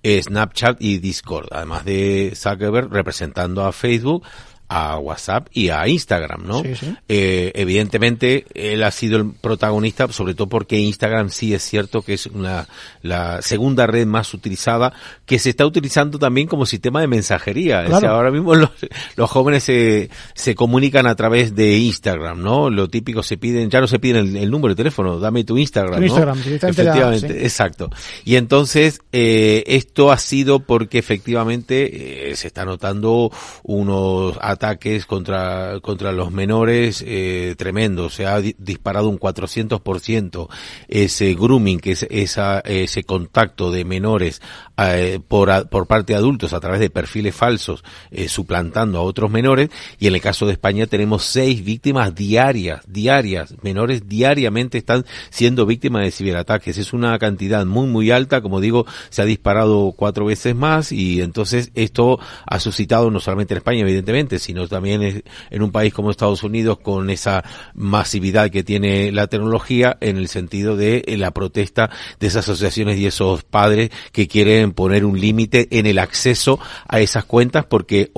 [0.04, 1.48] eh, Snapchat y Discord.
[1.52, 4.24] Además de Zuckerberg representando a Facebook,
[4.68, 6.64] a WhatsApp y a Instagram, ¿no?
[7.08, 12.14] Eh, evidentemente, él ha sido el protagonista, sobre todo porque Instagram sí es cierto que
[12.14, 12.68] es una,
[13.02, 14.94] la segunda red más utilizada,
[15.26, 17.86] que se está utilizando también como sistema de mensajería.
[17.86, 18.72] ahora mismo los,
[19.16, 22.70] los jóvenes se, se comunican a través de Instagram, ¿no?
[22.70, 26.00] Lo típico se piden, ya no se piden el, número de teléfono, dame tu Instagram,
[26.00, 26.06] ¿no?
[26.06, 27.90] Instagram, efectivamente, exacto.
[28.26, 33.32] Y entonces, eh, esto ha sido porque efectivamente eh, se está notando
[33.64, 38.14] unos ataques contra, contra los menores eh, tremendos.
[38.16, 40.48] Se ha disparado un 400%
[40.88, 44.42] ese grooming, que es esa, ese contacto de menores
[44.78, 49.30] eh, por, por parte de adultos a través de perfiles falsos, eh, suplantando a otros
[49.30, 49.70] menores.
[50.00, 53.56] Y en el caso de España tenemos seis víctimas diarias, diarias.
[53.62, 56.78] Menores diariamente están siendo víctimas de ciberataques.
[56.78, 58.42] Es una cantidad muy, muy alta.
[58.42, 63.54] Como digo, se ha disparado cuatro veces más y entonces esto ha suscitado no solamente
[63.54, 68.64] en España, evidentemente, sino también en un país como Estados Unidos con esa masividad que
[68.64, 73.44] tiene la tecnología en el sentido de eh, la protesta de esas asociaciones y esos
[73.44, 78.12] padres que quieren poner un límite en el acceso a esas cuentas porque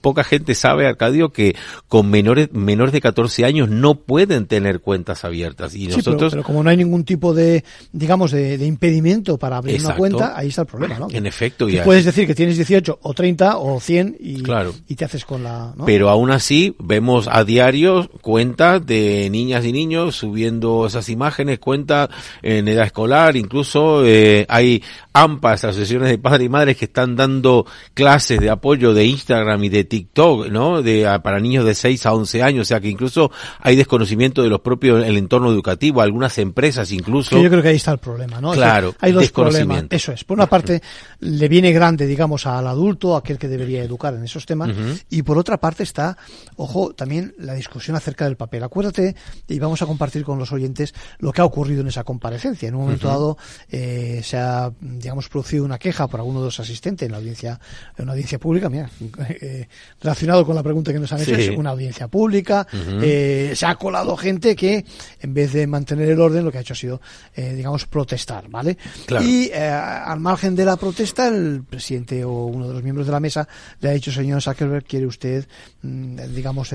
[0.00, 1.56] poca, gente sabe, Arcadio, que
[1.88, 5.74] con menores, menores de 14 años no pueden tener cuentas abiertas.
[5.74, 6.32] Y nosotros...
[6.32, 10.48] pero, como no hay ningún tipo de, digamos, de, impedimento para abrir una cuenta, ahí
[10.48, 11.08] está el problema, ¿no?
[11.10, 11.68] En efecto.
[11.68, 14.42] Y puedes decir que tienes 18 o 30 o 100 y,
[14.88, 15.74] y te haces con la...
[15.86, 22.08] Pero aún así vemos a diario cuentas de niñas y niños subiendo esas imágenes, cuentas
[22.42, 24.82] en edad escolar, incluso eh, hay
[25.12, 29.68] AMPAs, asociaciones de padres y madres que están dando clases de apoyo de Instagram y
[29.68, 30.82] de TikTok, ¿no?
[30.82, 34.48] De, para niños de 6 a 11 años, o sea que incluso hay desconocimiento de
[34.48, 37.40] los propios, el entorno educativo, algunas empresas incluso.
[37.40, 38.52] yo creo que ahí está el problema, ¿no?
[38.52, 39.84] Claro, hay dos problemas.
[39.90, 40.24] Eso es.
[40.24, 40.82] Por una parte,
[41.20, 44.70] le viene grande, digamos, al adulto, aquel que debería educar en esos temas,
[45.14, 46.16] y por otra parte está,
[46.56, 48.64] ojo, también la discusión acerca del papel.
[48.64, 49.14] Acuérdate,
[49.46, 52.68] y vamos a compartir con los oyentes lo que ha ocurrido en esa comparecencia.
[52.68, 53.38] En un momento dado
[53.70, 57.60] eh, se ha, digamos, producido una queja por alguno de los asistentes en la audiencia,
[57.96, 58.90] en una audiencia pública, mira,
[59.28, 59.68] eh,
[60.00, 62.66] relacionado con la pregunta que nos han hecho, es una audiencia pública,
[63.00, 64.84] eh, se ha colado gente que,
[65.20, 67.00] en vez de mantener el orden, lo que ha hecho ha sido,
[67.36, 68.76] digamos, protestar, ¿vale?
[69.22, 73.20] Y al margen de la protesta, el presidente o uno de los miembros de la
[73.20, 73.46] mesa
[73.80, 75.48] le ha dicho, señor Zuckerberg, ¿quiere usted,
[75.82, 76.70] mm, digamos,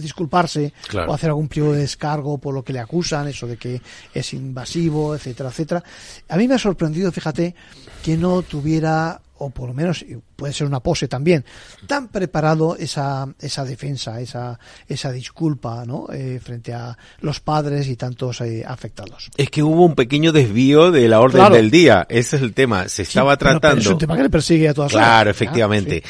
[0.00, 0.72] disculparse
[1.06, 3.80] o hacer algún pliego de descargo por lo que le acusan, eso de que
[4.12, 5.82] es invasivo, etcétera, etcétera?
[6.28, 7.54] A mí me ha sorprendido, fíjate,
[8.02, 10.04] que no tuviera o por lo menos
[10.42, 11.44] puede ser una pose también,
[11.86, 16.08] tan preparado esa, esa defensa, esa, esa disculpa, ¿no?
[16.12, 19.30] Eh, frente a los padres y tantos eh, afectados.
[19.36, 22.88] Es que hubo un pequeño desvío de la orden del día, ese es el tema,
[22.88, 23.82] se estaba tratando.
[23.82, 26.02] es un tema que le persigue a todas Claro, efectivamente.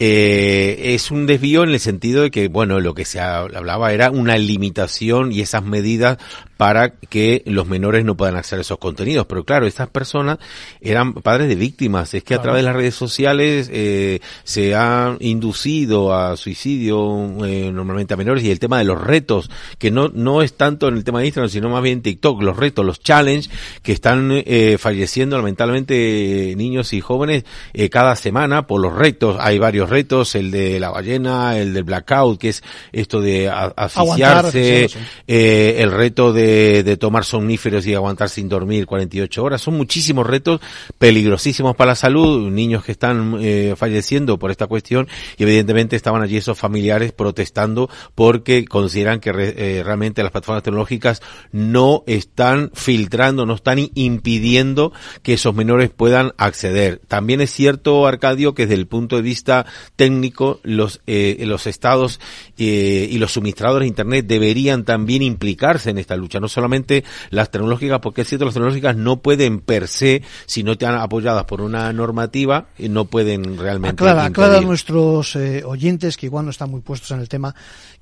[0.00, 4.12] Eh, es un desvío en el sentido de que, bueno, lo que se hablaba era
[4.12, 6.18] una limitación y esas medidas
[6.56, 9.26] para que los menores no puedan acceder a esos contenidos.
[9.26, 10.38] Pero claro, estas personas
[10.80, 12.14] eran padres de víctimas.
[12.14, 17.70] Es que a través de las redes sociales eh, se ha inducido a suicidio eh,
[17.72, 20.96] normalmente a menores y el tema de los retos, que no, no es tanto en
[20.96, 23.50] el tema de Instagram, sino más bien TikTok, los retos, los challenges
[23.82, 29.36] que están eh, falleciendo lamentablemente niños y jóvenes eh, cada semana por los retos.
[29.40, 32.62] Hay varios retos, el de la ballena, el del blackout, que es
[32.92, 34.88] esto de asfixiarse,
[35.26, 39.60] eh, el reto de, de tomar somníferos y aguantar sin dormir 48 horas.
[39.60, 40.60] Son muchísimos retos
[40.98, 46.22] peligrosísimos para la salud, niños que están eh, falleciendo por esta cuestión y evidentemente estaban
[46.22, 53.46] allí esos familiares protestando porque consideran que eh, realmente las plataformas tecnológicas no están filtrando,
[53.46, 54.92] no están impidiendo
[55.22, 57.00] que esos menores puedan acceder.
[57.08, 59.66] También es cierto, Arcadio, que desde el punto de vista
[59.96, 62.20] técnico, los, eh, los estados
[62.58, 67.50] eh, y los suministradores de Internet deberían también implicarse en esta lucha, no solamente las
[67.50, 71.60] tecnológicas, porque es cierto, las tecnológicas no pueden per se, si no están apoyadas por
[71.60, 74.02] una normativa, no pueden realmente.
[74.02, 77.54] Aclara, aclara a nuestros eh, oyentes que igual no están muy puestos en el tema,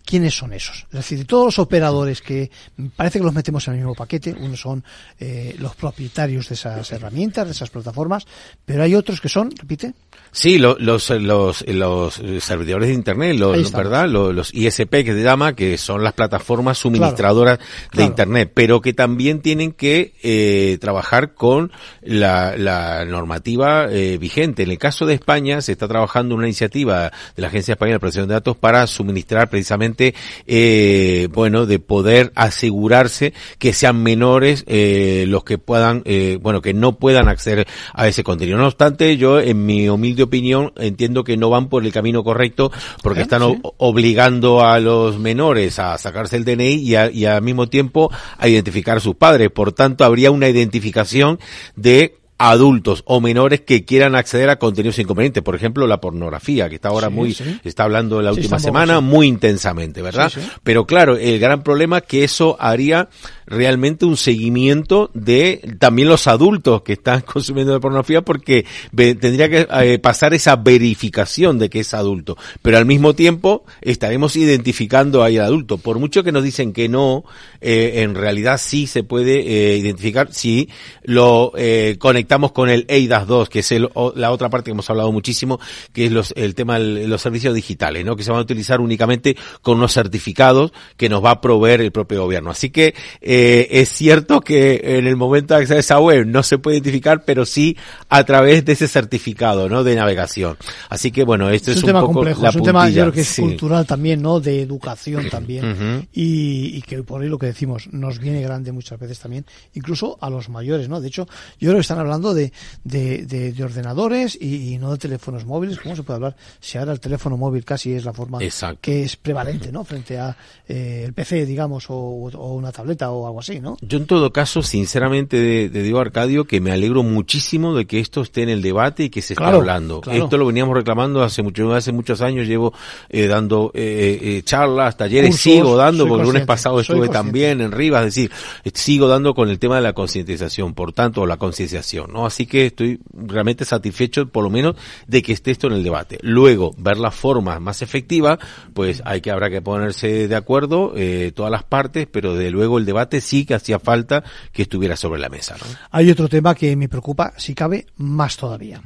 [0.05, 0.87] ¿quiénes son esos?
[0.91, 2.51] Es decir, de todos los operadores que
[2.97, 4.83] parece que los metemos en el mismo paquete, unos son
[5.19, 8.27] eh, los propietarios de esas herramientas, de esas plataformas,
[8.65, 9.95] pero hay otros que son, repite.
[10.37, 14.09] Sí, los, los, los, servidores de Internet, los, ¿verdad?
[14.09, 17.59] Los, ISP que se llama, que son las plataformas suministradoras
[17.93, 21.71] de Internet, pero que también tienen que eh, trabajar con
[22.03, 24.63] la, normativa eh, vigente.
[24.63, 28.01] En el caso de España se está trabajando una iniciativa de la Agencia Española de
[28.01, 30.15] Protección de Datos para suministrar precisamente precisamente,
[30.47, 36.73] eh, bueno, de poder asegurarse que sean menores eh, los que puedan, eh, bueno, que
[36.73, 38.59] no puedan acceder a ese contenido.
[38.59, 42.71] No obstante, yo, en mi humilde opinión, entiendo que no van por el camino correcto
[43.03, 43.43] porque están
[43.79, 48.99] obligando a los menores a sacarse el DNI y, y al mismo tiempo a identificar
[48.99, 49.51] a sus padres.
[49.51, 51.39] Por tanto, habría una identificación
[51.75, 56.75] de adultos o menores que quieran acceder a contenidos inconvenientes, por ejemplo la pornografía, que
[56.75, 60.31] está ahora muy, está hablando la última semana muy intensamente, ¿verdad?
[60.63, 63.09] Pero claro, el gran problema es que eso haría
[63.47, 69.99] realmente un seguimiento de también los adultos que están consumiendo pornografía porque tendría que eh,
[69.99, 75.47] pasar esa verificación de que es adulto, pero al mismo tiempo estaremos identificando ahí al
[75.47, 77.25] adulto, por mucho que nos dicen que no,
[77.63, 80.69] eh, en realidad sí se puede eh, identificar si
[81.05, 81.53] lo
[81.99, 83.73] conectamos estamos con el EIDAS 2, que es
[84.17, 85.61] la otra parte que hemos hablado muchísimo,
[85.93, 88.17] que es los, el tema de los servicios digitales, ¿no?
[88.17, 91.93] Que se van a utilizar únicamente con unos certificados que nos va a proveer el
[91.93, 92.51] propio gobierno.
[92.51, 96.43] Así que eh, es cierto que en el momento de acceder a esa web no
[96.43, 97.77] se puede identificar, pero sí
[98.09, 99.85] a través de ese certificado, ¿no?
[99.85, 100.57] De navegación.
[100.89, 103.21] Así que bueno, esto es, un, tema poco complejo, es un tema yo creo que
[103.21, 104.41] es cultural también, ¿no?
[104.41, 106.09] De educación también.
[106.13, 110.19] y, y que por ahí lo que decimos nos viene grande muchas veces también, incluso
[110.21, 111.01] a los mayores, ¿no?
[111.01, 112.53] De hecho, yo creo que están hablando de,
[112.85, 115.79] de, ordenadores y, no de teléfonos móviles.
[115.79, 116.37] ¿Cómo se puede hablar?
[116.61, 118.39] Si ahora el teléfono móvil casi es la forma
[118.81, 119.85] que es prevalente, ¿no?
[119.85, 120.37] Frente a
[120.69, 123.77] eh, el PC, digamos, o, una tableta o algo así, ¿no?
[123.81, 128.23] Yo en todo caso, sinceramente, de, digo Arcadio que me alegro muchísimo de que esto
[128.23, 130.01] esté en el debate y que se esté hablando.
[130.11, 132.47] Esto lo veníamos reclamando hace mucho, hace muchos años.
[132.47, 132.73] Llevo
[133.09, 138.07] eh, dando eh, charlas, talleres, sigo dando, porque el lunes pasado estuve también en Rivas,
[138.07, 138.31] es decir,
[138.75, 142.06] sigo dando con el tema de la concientización, por tanto, la concienciación.
[142.07, 142.27] ¿No?
[142.27, 144.77] Así que estoy realmente satisfecho, por lo menos,
[145.07, 146.19] de que esté esto en el debate.
[146.23, 148.39] Luego, ver la forma más efectiva,
[148.75, 152.79] pues hay que, habrá que ponerse de acuerdo, eh, todas las partes, pero de luego
[152.79, 155.57] el debate sí que hacía falta que estuviera sobre la mesa,
[155.91, 158.83] Hay otro tema que me preocupa, si cabe, más todavía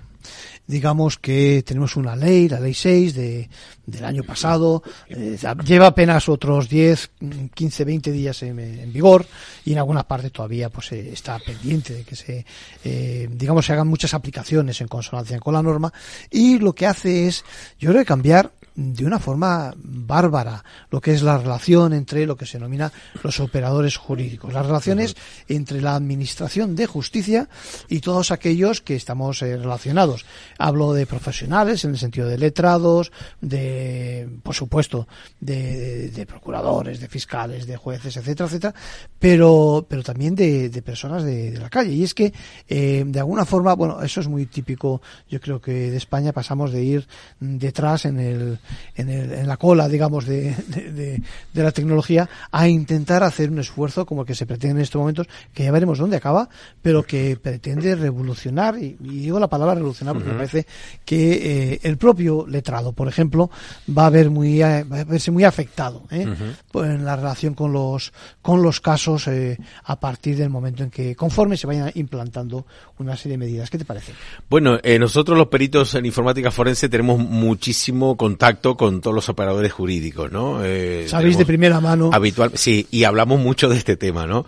[0.70, 3.50] digamos que tenemos una ley, la ley 6 de,
[3.84, 7.10] del año pasado, eh, lleva apenas otros 10,
[7.52, 9.26] 15, 20 días en, vigor
[9.64, 12.46] y en algunas partes todavía pues eh, está pendiente de que se,
[12.84, 15.92] eh, digamos, se hagan muchas aplicaciones en consonancia con la norma.
[16.30, 17.44] Y lo que hace es,
[17.78, 22.46] yo creo, cambiar de una forma bárbara lo que es la relación entre lo que
[22.46, 22.90] se denomina
[23.22, 25.16] los operadores jurídicos, las relaciones
[25.48, 27.48] entre la administración de justicia
[27.88, 30.24] y todos aquellos que estamos eh, relacionados.
[30.58, 33.12] Hablo de profesionales en el sentido de letrados,
[33.42, 35.06] de, por supuesto,
[35.40, 38.74] de, procuradores, de fiscales, de jueces, etcétera, etcétera,
[39.18, 41.92] pero, pero también de, personas de, la calle.
[41.92, 42.32] Y es que,
[42.66, 46.72] eh, de alguna forma, bueno, eso es muy típico, yo creo que de España pasamos
[46.72, 47.06] de ir
[47.40, 48.58] detrás en el,
[48.94, 51.22] en, la cola, digamos, de,
[51.54, 55.26] la tecnología, a intentar hacer un esfuerzo como el que se pretende en estos momentos,
[55.54, 56.48] que ya veremos dónde acaba,
[56.82, 60.66] pero que pretende revolucionar, y, digo la palabra revolucionar porque me parece
[61.04, 63.50] que eh, el propio letrado, por ejemplo,
[63.96, 66.26] va a ver muy a, verse muy afectado ¿eh?
[66.70, 68.12] pues en la relación con los
[68.42, 72.66] con los casos eh, a partir del momento en que conforme se vayan implantando
[72.98, 73.70] una serie de medidas.
[73.70, 74.12] ¿Qué te parece?
[74.48, 80.30] Bueno, nosotros los peritos en informática forense tenemos muchísimo contacto con todos los operadores jurídicos,
[80.30, 80.64] ¿no?
[80.64, 82.10] Eh, Sabéis de primera mano.
[82.12, 84.46] Habitual, sí, y hablamos mucho de este tema, ¿no?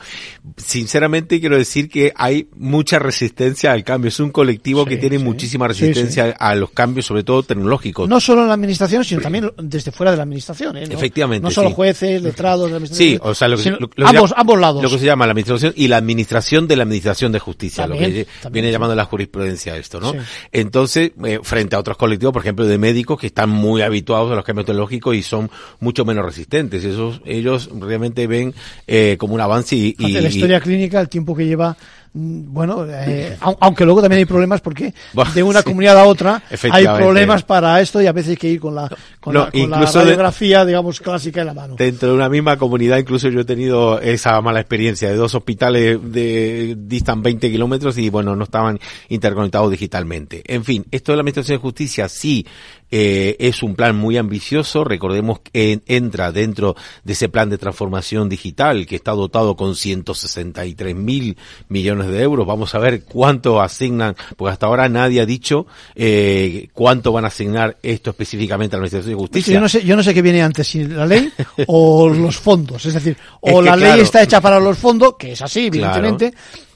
[0.56, 4.08] Sinceramente quiero decir que hay mucha resistencia al cambio.
[4.08, 8.08] Es un colectivo que tiene muchísima resistencia a los cambios, sobre todo tecnológicos.
[8.08, 10.84] No solo en la administración, sino también desde fuera de la administración, ¿eh?
[10.88, 11.42] Efectivamente.
[11.42, 14.82] No solo jueces, letrados, de la Sí, o sea, lo que, ambos, ambos lados.
[14.82, 17.96] Lo que se llama la administración y la administración de la administración de justicia, lo
[17.96, 20.14] que viene llamando la jurisprudencia esto, ¿no?
[20.50, 24.34] Entonces, eh, frente a otros colectivos, por ejemplo, de médicos que están muy habituados a
[24.34, 26.84] los cambios tecnológicos y son mucho menos resistentes.
[26.84, 28.54] Esos, ellos realmente ven
[28.86, 31.76] eh, como un avance y, y, la historia clínica, el tiempo que lleva
[32.14, 34.92] bueno, eh, aunque luego también hay problemas porque
[35.34, 38.60] de una comunidad a otra hay problemas para esto y a veces hay que ir
[38.60, 41.76] con la, con la, radiografía, digamos, clásica en la mano.
[41.76, 45.98] Dentro de una misma comunidad, incluso yo he tenido esa mala experiencia de dos hospitales
[46.12, 50.42] de distan 20 kilómetros y bueno, no estaban interconectados digitalmente.
[50.46, 52.46] En fin, esto de la Administración de Justicia sí
[52.94, 54.84] eh, es un plan muy ambicioso.
[54.84, 60.94] Recordemos que entra dentro de ese plan de transformación digital que está dotado con 163
[60.94, 61.38] mil
[61.68, 62.46] millones de euros.
[62.46, 67.28] Vamos a ver cuánto asignan, porque hasta ahora nadie ha dicho eh, cuánto van a
[67.28, 69.54] asignar esto específicamente a la Administración de Justicia.
[69.54, 71.30] Yo no sé, yo no sé qué viene antes, si la ley
[71.66, 72.84] o los fondos.
[72.86, 76.32] Es decir, o la ley está hecha para los fondos, que es así, evidentemente,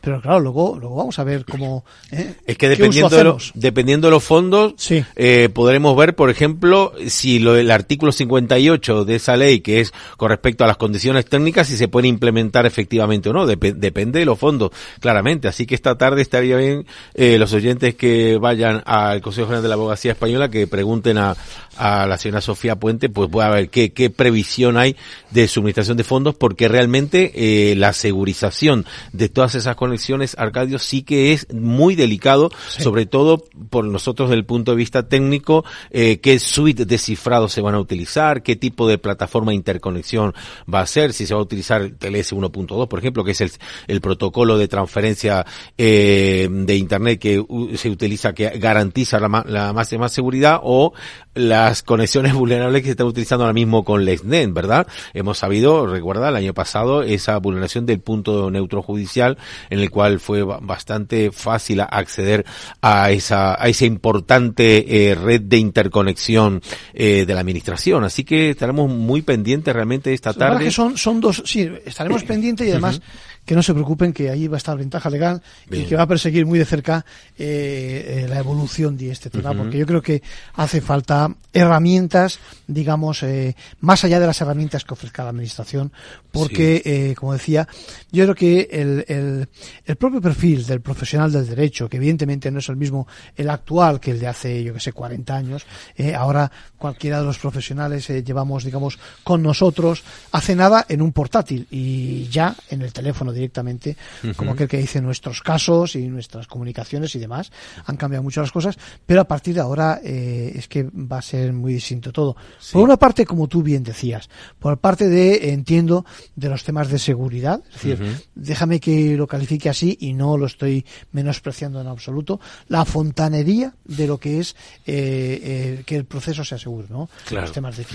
[0.07, 1.85] pero claro, luego, luego vamos a ver cómo...
[2.13, 2.37] ¿eh?
[2.47, 4.75] Es que dependiendo de, los, dependiendo de los fondos,
[5.17, 9.93] eh, podremos ver, por ejemplo, si lo, el artículo 58 de esa ley, que es
[10.17, 13.49] con respecto a las condiciones técnicas, si se puede implementar efectivamente o no.
[13.49, 15.49] depende de los fondos, claramente.
[15.49, 19.69] Así que esta tarde estaría bien eh, los oyentes que vayan al Consejo General de
[19.71, 21.37] la Abogacía Española que pregunten a,
[21.77, 24.97] a la señora Sofía Puente, pues voy a ver qué, qué previsión hay
[25.31, 29.96] de suministración de fondos, porque realmente eh, la segurización de todas esas conexiones,
[30.39, 35.09] Arcadio, sí que es muy delicado, sobre todo por nosotros desde el punto de vista
[35.09, 39.57] técnico, eh, qué suite de cifrado se van a utilizar, qué tipo de plataforma de
[39.57, 40.35] interconexión
[40.73, 43.51] va a ser, si se va a utilizar TLS 1.2, por ejemplo, que es el,
[43.87, 47.45] el protocolo de transferencia eh, de Internet que
[47.77, 50.93] se utiliza, que garantiza la, la máxima seguridad, o
[51.37, 54.87] las conexiones vulnerables que se están utilizando ahora mismo con LexNet, ¿verdad?
[55.15, 59.39] Hemos sabido, recuerda, el año pasado, esa vulneración del punto neutro judicial,
[59.71, 62.45] en el cual fue bastante fácil acceder
[62.81, 66.63] a esa, a esa importante eh, red de interconexión
[66.95, 68.05] eh, de la administración.
[68.05, 70.65] Así que estaremos muy pendientes realmente esta tarde.
[70.65, 73.01] Que son, son dos, sí, estaremos pendientes y además
[73.47, 75.41] que no se preocupen que ahí va a estar ventaja legal
[75.71, 77.07] y que va a perseguir muy de cerca
[77.39, 80.21] eh, eh, la evolución de este tema, porque yo creo que
[80.55, 85.91] hace falta herramientas, digamos, eh, más allá de las herramientas que ofrezca la administración,
[86.31, 87.67] porque, eh, como decía,
[88.13, 89.49] yo creo que el, el,
[89.87, 94.01] el, propio perfil del profesional del derecho, que evidentemente no es el mismo el actual
[94.01, 95.67] que el de hace, yo que sé, 40 años,
[95.97, 101.67] eh, ahora cualquiera de los profesionales llevamos, digamos, con nosotros, hace nada en un portátil
[101.71, 103.97] y ya en el teléfono directamente,
[104.37, 107.53] como aquel que dice nuestros casos y nuestras comunicaciones y demás.
[107.85, 111.23] Han cambiado mucho las cosas, pero a partir de ahora eh, es que va a
[111.23, 112.37] ser muy distinto todo.
[112.73, 114.29] Por una parte, como tú bien decías,
[114.59, 119.69] por parte de, entiendo, de los temas de seguridad, es decir, déjame que lo califique
[119.69, 124.57] así y no lo estoy menospreciando en absoluto, la fontanería de lo que es
[124.87, 127.09] eh, eh, que el proceso sea seguro, ¿no?
[127.31, 127.87] Los temas de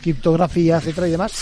[0.00, 1.32] criptografía, etcétera y demás.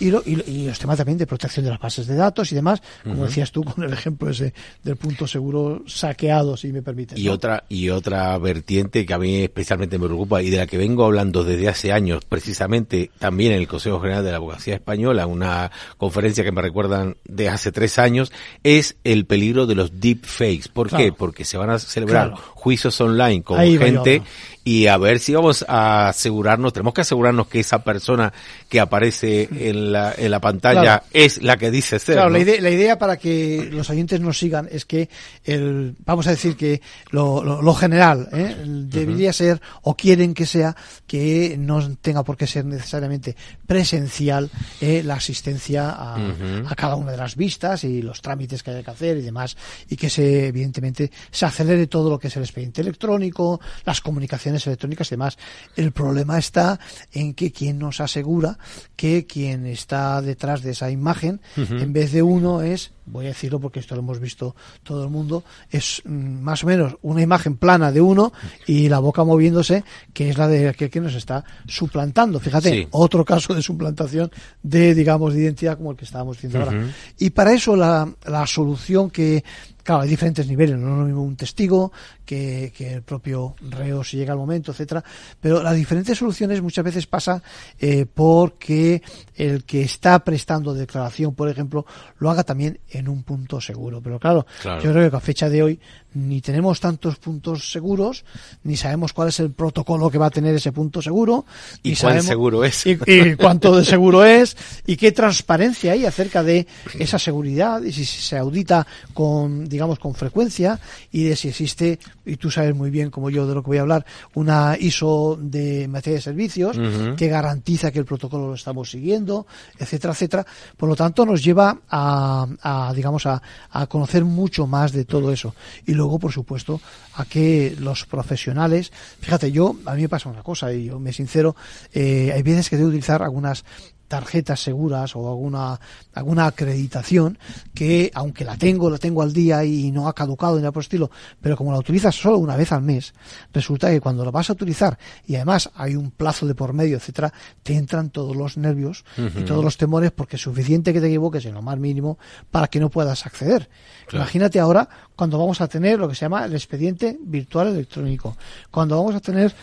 [0.00, 3.24] Y, y, los temas también de protección de las bases de datos y demás, como
[3.24, 7.18] decías tú con el ejemplo ese del punto seguro saqueado, si me permites.
[7.18, 10.78] Y otra y otra vertiente que a mí especialmente me preocupa y de la que
[10.78, 15.26] vengo hablando desde hace años, precisamente también en el Consejo General de la Abogacía Española,
[15.26, 18.32] una conferencia que me recuerdan de hace tres años,
[18.62, 20.68] es el peligro de los deepfakes.
[20.72, 21.12] ¿Por qué?
[21.12, 24.22] Porque se van a celebrar juicios online con gente
[24.62, 28.32] y a ver si vamos a asegurarnos, tenemos que asegurarnos que esa persona
[28.68, 32.16] que aparece en la, en la pantalla es la que dice ser.
[32.16, 35.08] Claro, la, idea, la, idea, para que los oyentes nos sigan es que
[35.44, 38.56] el, vamos a decir que lo, lo, general ¿eh?
[38.66, 43.34] debería ser o quieren que sea que no tenga por qué ser necesariamente
[43.66, 44.50] presencial
[44.80, 48.82] eh, la asistencia a, a, cada una de las vistas y los trámites que haya
[48.82, 49.56] que hacer y demás
[49.88, 54.49] y que se evidentemente se acelere todo lo que es el expediente electrónico, las comunicaciones
[54.54, 55.38] electrónicas y demás.
[55.76, 56.78] El problema está
[57.12, 58.58] en que quien nos asegura
[58.96, 63.60] que quien está detrás de esa imagen, en vez de uno, es voy a decirlo
[63.60, 67.56] porque esto lo hemos visto todo el mundo, es mm, más o menos una imagen
[67.56, 68.32] plana de uno
[68.66, 72.40] y la boca moviéndose, que es la de aquel que nos está suplantando.
[72.40, 74.30] Fíjate, otro caso de suplantación
[74.62, 76.86] de, digamos, de identidad como el que estábamos diciendo ahora.
[77.18, 79.42] Y para eso la, la solución que
[79.82, 81.90] Claro, hay diferentes niveles, no es lo mismo un testigo
[82.30, 85.02] que, que, el propio reo si llega el momento, etcétera.
[85.40, 87.42] Pero las diferentes soluciones muchas veces pasa
[87.80, 89.02] eh, porque
[89.34, 91.84] el que está prestando declaración, por ejemplo,
[92.18, 94.00] lo haga también en un punto seguro.
[94.00, 95.80] Pero claro, yo creo que a fecha de hoy
[96.14, 98.24] ni tenemos tantos puntos seguros,
[98.64, 101.44] ni sabemos cuál es el protocolo que va a tener ese punto seguro.
[101.82, 102.84] ¿Y seguro es?
[102.86, 102.96] Y,
[103.36, 104.56] cuánto de seguro es,
[104.86, 106.66] y qué transparencia hay acerca de
[106.98, 110.80] esa seguridad, y si se audita con, digamos, con frecuencia,
[111.12, 111.98] y de si existe,
[112.30, 115.36] y tú sabes muy bien como yo de lo que voy a hablar, una ISO
[115.40, 116.78] de materia de servicios
[117.16, 119.46] que garantiza que el protocolo lo estamos siguiendo,
[119.78, 120.46] etcétera, etcétera.
[120.76, 125.32] Por lo tanto, nos lleva a, a digamos, a, a conocer mucho más de todo
[125.32, 125.54] eso.
[125.86, 126.80] Y luego, por supuesto,
[127.14, 131.12] a que los profesionales, fíjate, yo, a mí me pasa una cosa, y yo me
[131.12, 131.56] sincero,
[131.92, 133.64] eh, hay veces que debo utilizar algunas
[134.10, 135.78] tarjetas seguras o alguna
[136.14, 137.38] alguna acreditación
[137.72, 140.82] que aunque la tengo la tengo al día y no ha caducado ni nada por
[140.82, 143.14] el estilo pero como la utilizas solo una vez al mes
[143.54, 144.98] resulta que cuando la vas a utilizar
[145.28, 147.32] y además hay un plazo de por medio etcétera
[147.62, 151.44] te entran todos los nervios y todos los temores porque es suficiente que te equivoques
[151.44, 152.18] en lo más mínimo
[152.50, 153.68] para que no puedas acceder.
[154.12, 158.36] Imagínate ahora cuando vamos a tener lo que se llama el expediente virtual electrónico.
[158.72, 159.54] Cuando vamos a tener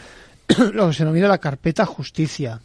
[0.73, 2.61] lo que se denomina la carpeta justicia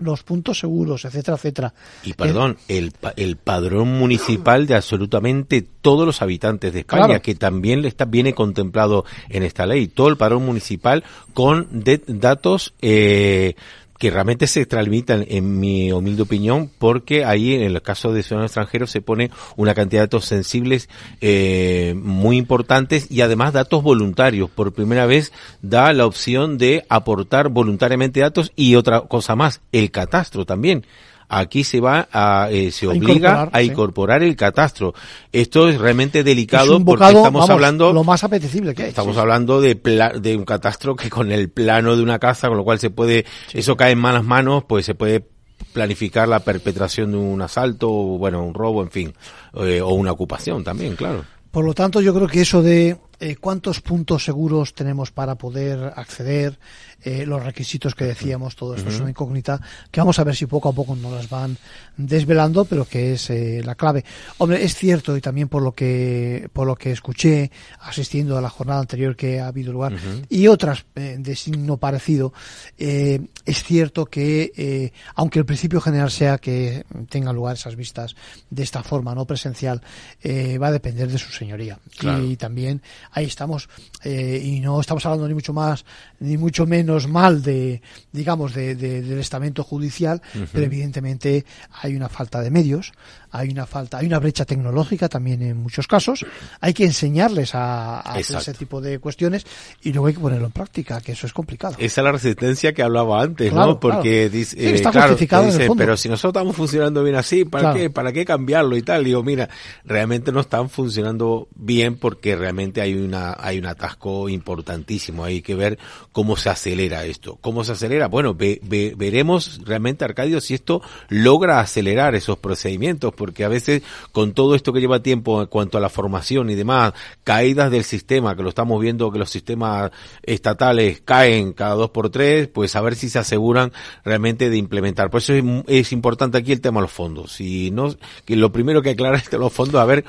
[0.00, 1.74] los puntos seguros, etcétera, etcétera.
[2.04, 7.84] Y perdón, el, el padrón municipal de absolutamente todos los habitantes de España, que también
[7.84, 11.68] está, viene contemplado en esta ley, todo el padrón municipal con
[12.06, 13.54] datos eh,
[13.98, 18.50] que realmente se transmitan, en mi humilde opinión, porque ahí en el caso de ciudadanos
[18.50, 20.88] extranjeros se pone una cantidad de datos sensibles
[21.20, 24.50] eh, muy importantes y además datos voluntarios.
[24.50, 25.32] Por primera vez
[25.62, 30.84] da la opción de aportar voluntariamente datos y otra cosa más, el catastro también
[31.28, 34.94] aquí se va a, eh, se obliga a incorporar el catastro.
[35.32, 39.74] Esto es realmente delicado porque estamos hablando lo más apetecible que Estamos hablando de,
[40.20, 43.24] de un catastro que con el plano de una casa, con lo cual se puede,
[43.52, 45.24] eso cae en malas manos, pues se puede
[45.72, 49.14] planificar la perpetración de un asalto, o, bueno, un robo, en fin,
[49.54, 51.24] eh, o una ocupación también, claro.
[51.50, 55.92] Por lo tanto, yo creo que eso de eh, cuántos puntos seguros tenemos para poder
[55.96, 56.58] acceder,
[57.02, 60.46] eh, los requisitos que decíamos, todo esto es una incógnita que vamos a ver si
[60.46, 61.56] poco a poco nos las van
[61.96, 64.04] desvelando, pero que es eh, la clave.
[64.38, 68.50] Hombre, es cierto y también por lo que por lo que escuché asistiendo a la
[68.50, 69.94] jornada anterior que ha habido lugar
[70.28, 72.32] y otras de signo parecido,
[72.76, 78.16] es cierto que aunque el principio general sea que tengan lugar esas vistas
[78.50, 79.80] de esta forma no presencial,
[80.24, 81.78] va a depender de su señoría.
[82.22, 82.82] Y también
[83.12, 83.68] ahí estamos
[84.04, 85.84] eh, y no estamos hablando ni mucho más
[86.20, 87.82] ni mucho menos mal de
[88.12, 90.22] digamos de, del estamento judicial
[90.52, 91.44] pero evidentemente
[91.82, 92.92] hay una falta de medios
[93.30, 96.24] hay una falta, hay una brecha tecnológica también en muchos casos,
[96.60, 99.44] hay que enseñarles a, hacer ese tipo de cuestiones
[99.82, 101.74] y luego hay que ponerlo en práctica, que eso es complicado.
[101.78, 103.78] Esa es la resistencia que hablaba antes, ¿no?
[103.78, 107.90] Porque dice, eh, claro, dice, pero si nosotros estamos funcionando bien así, ¿para qué?
[107.90, 109.04] ¿Para qué cambiarlo y tal?
[109.04, 109.48] digo, mira,
[109.84, 115.54] realmente no están funcionando bien porque realmente hay una, hay un atasco importantísimo, hay que
[115.54, 115.78] ver
[116.12, 117.38] cómo se acelera esto.
[117.40, 118.06] ¿Cómo se acelera?
[118.06, 124.54] Bueno, veremos realmente, Arcadio, si esto logra acelerar esos procedimientos porque a veces con todo
[124.54, 126.92] esto que lleva tiempo en cuanto a la formación y demás,
[127.24, 129.90] caídas del sistema, que lo estamos viendo que los sistemas
[130.22, 133.72] estatales caen cada dos por tres, pues a ver si se aseguran
[134.04, 135.10] realmente de implementar.
[135.10, 135.34] Por eso
[135.66, 137.40] es, importante aquí el tema de los fondos.
[137.40, 137.92] Y no,
[138.24, 140.04] que lo primero que aclarar es los fondos, a ver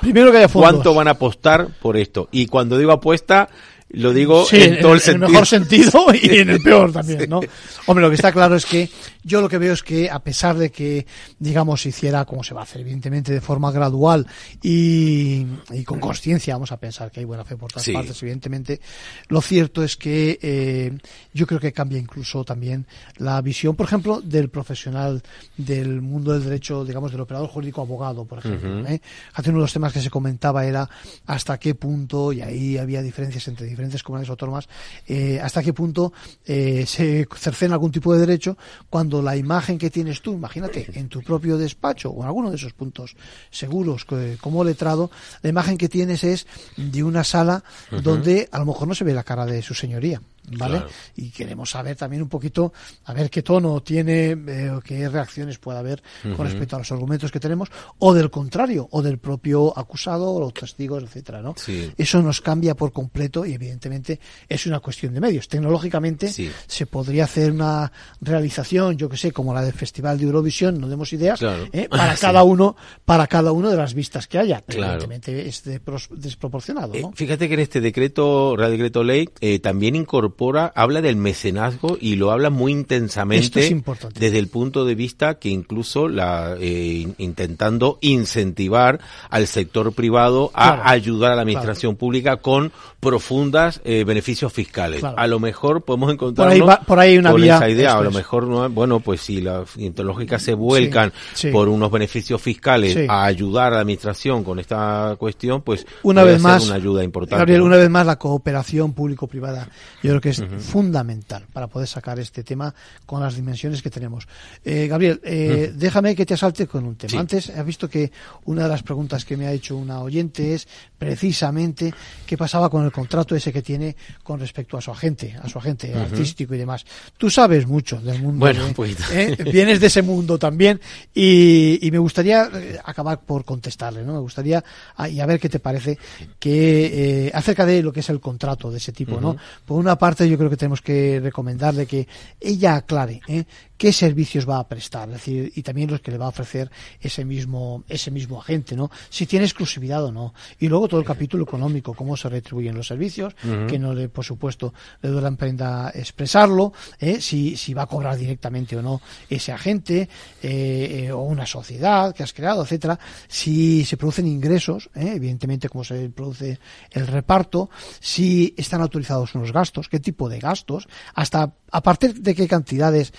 [0.52, 2.28] cuánto van a apostar por esto.
[2.30, 3.48] Y cuando digo apuesta,
[3.92, 5.28] lo digo en todo el, sentido.
[5.28, 7.40] mejor sentido y en el peor también, ¿no?
[7.86, 8.88] Hombre, lo que está claro es que
[9.24, 11.06] yo lo que veo es que a pesar de que,
[11.38, 14.26] digamos, se hiciera como se va a hacer, evidentemente de forma gradual
[14.62, 18.80] y, y con conciencia, vamos a pensar que hay buena fe por todas partes, evidentemente,
[19.28, 20.96] lo cierto es que eh,
[21.34, 22.86] yo creo que cambia incluso también
[23.16, 25.22] la visión, por ejemplo, del profesional
[25.56, 28.86] del mundo del derecho, digamos, del operador jurídico abogado, por ejemplo.
[28.86, 29.00] ¿eh?
[29.34, 30.88] Hace uno de los temas que se comentaba era
[31.26, 34.68] hasta qué punto, y ahí había diferencias entre diferentes comunidades autónomas,
[35.06, 36.12] eh, hasta qué punto
[36.44, 38.56] eh, se cercena algún tipo de derecho
[38.88, 42.56] cuando la imagen que tienes tú, imagínate, en tu propio despacho o en alguno de
[42.56, 43.16] esos puntos
[43.50, 44.06] seguros
[44.40, 45.10] como letrado,
[45.42, 47.62] la imagen que tienes es de una sala
[48.02, 50.20] donde a lo mejor no se ve la cara de su señoría.
[50.56, 50.82] ¿Vale?
[51.16, 52.72] Y queremos saber también un poquito,
[53.04, 56.02] a ver qué tono tiene, eh, qué reacciones puede haber
[56.36, 60.40] con respecto a los argumentos que tenemos, o del contrario, o del propio acusado, o
[60.40, 61.54] los testigos, etcétera, ¿no?
[61.96, 64.18] Eso nos cambia por completo y evidentemente
[64.48, 65.48] es una cuestión de medios.
[65.48, 70.80] Tecnológicamente se podría hacer una realización, yo que sé, como la del Festival de Eurovisión,
[70.80, 71.40] no demos ideas,
[71.72, 71.88] ¿eh?
[71.90, 74.62] para cada uno, para cada uno de las vistas que haya.
[74.66, 77.08] Evidentemente es desproporcionado, ¿no?
[77.08, 79.28] Eh, fíjate que en este decreto, Real Decreto Ley,
[79.62, 80.29] también incorpora
[80.74, 83.82] habla del mecenazgo y lo habla muy intensamente
[84.18, 90.90] desde el punto de vista que incluso la eh, intentando incentivar al sector privado a
[90.90, 95.02] ayudar a la administración pública con profundas eh, beneficios fiscales.
[95.04, 96.48] A lo mejor podemos encontrar
[96.86, 100.42] por ahí, una con esa idea, a lo mejor no, bueno, pues si las cientológicas
[100.42, 101.12] se vuelcan
[101.52, 106.40] por unos beneficios fiscales a ayudar a la administración con esta cuestión, pues una vez
[106.40, 107.38] más una ayuda importante.
[107.38, 109.68] Gabriel, una vez más la cooperación público-privada.
[110.02, 112.74] Yo creo que es fundamental para poder sacar este tema
[113.06, 114.26] con las dimensiones que tenemos.
[114.64, 117.20] Eh, Gabriel, eh, déjame que te asalte con un tema.
[117.20, 118.10] Antes has visto que
[118.44, 120.66] una de las preguntas que me ha hecho una oyente es
[120.98, 121.92] precisamente
[122.26, 125.58] qué pasaba con el contrato ese que tiene con respecto a su agente, a su
[125.58, 126.84] agente artístico y demás.
[127.16, 128.40] Tú sabes mucho del mundo.
[128.40, 128.66] Bueno,
[129.12, 129.36] ¿eh?
[129.52, 130.80] vienes de ese mundo también
[131.14, 132.48] y, me gustaría
[132.84, 134.12] acabar por contestarle, ¿no?
[134.12, 134.62] Me gustaría
[134.96, 135.98] ah, y a ver qué te parece
[136.38, 139.36] que acerca de lo que es el contrato de ese tipo, ¿no?
[139.64, 142.06] Por una parte yo creo que tenemos que recomendarle que
[142.40, 143.44] ella aclare ¿eh?
[143.80, 146.70] Qué servicios va a prestar, es decir, y también los que le va a ofrecer
[147.00, 148.90] ese mismo, ese mismo agente, ¿no?
[149.08, 150.34] Si tiene exclusividad o no.
[150.58, 154.22] Y luego todo el capítulo económico, cómo se retribuyen los servicios, que no le, por
[154.22, 157.22] supuesto, le duele la emprenda expresarlo, ¿eh?
[157.22, 159.00] si, si va a cobrar directamente o no
[159.30, 160.10] ese agente,
[160.42, 165.14] eh, eh, o una sociedad que has creado, etcétera, si se producen ingresos, ¿eh?
[165.16, 166.58] evidentemente cómo se produce
[166.90, 172.34] el reparto, si están autorizados unos gastos, qué tipo de gastos, hasta a partir de
[172.34, 173.12] qué cantidades,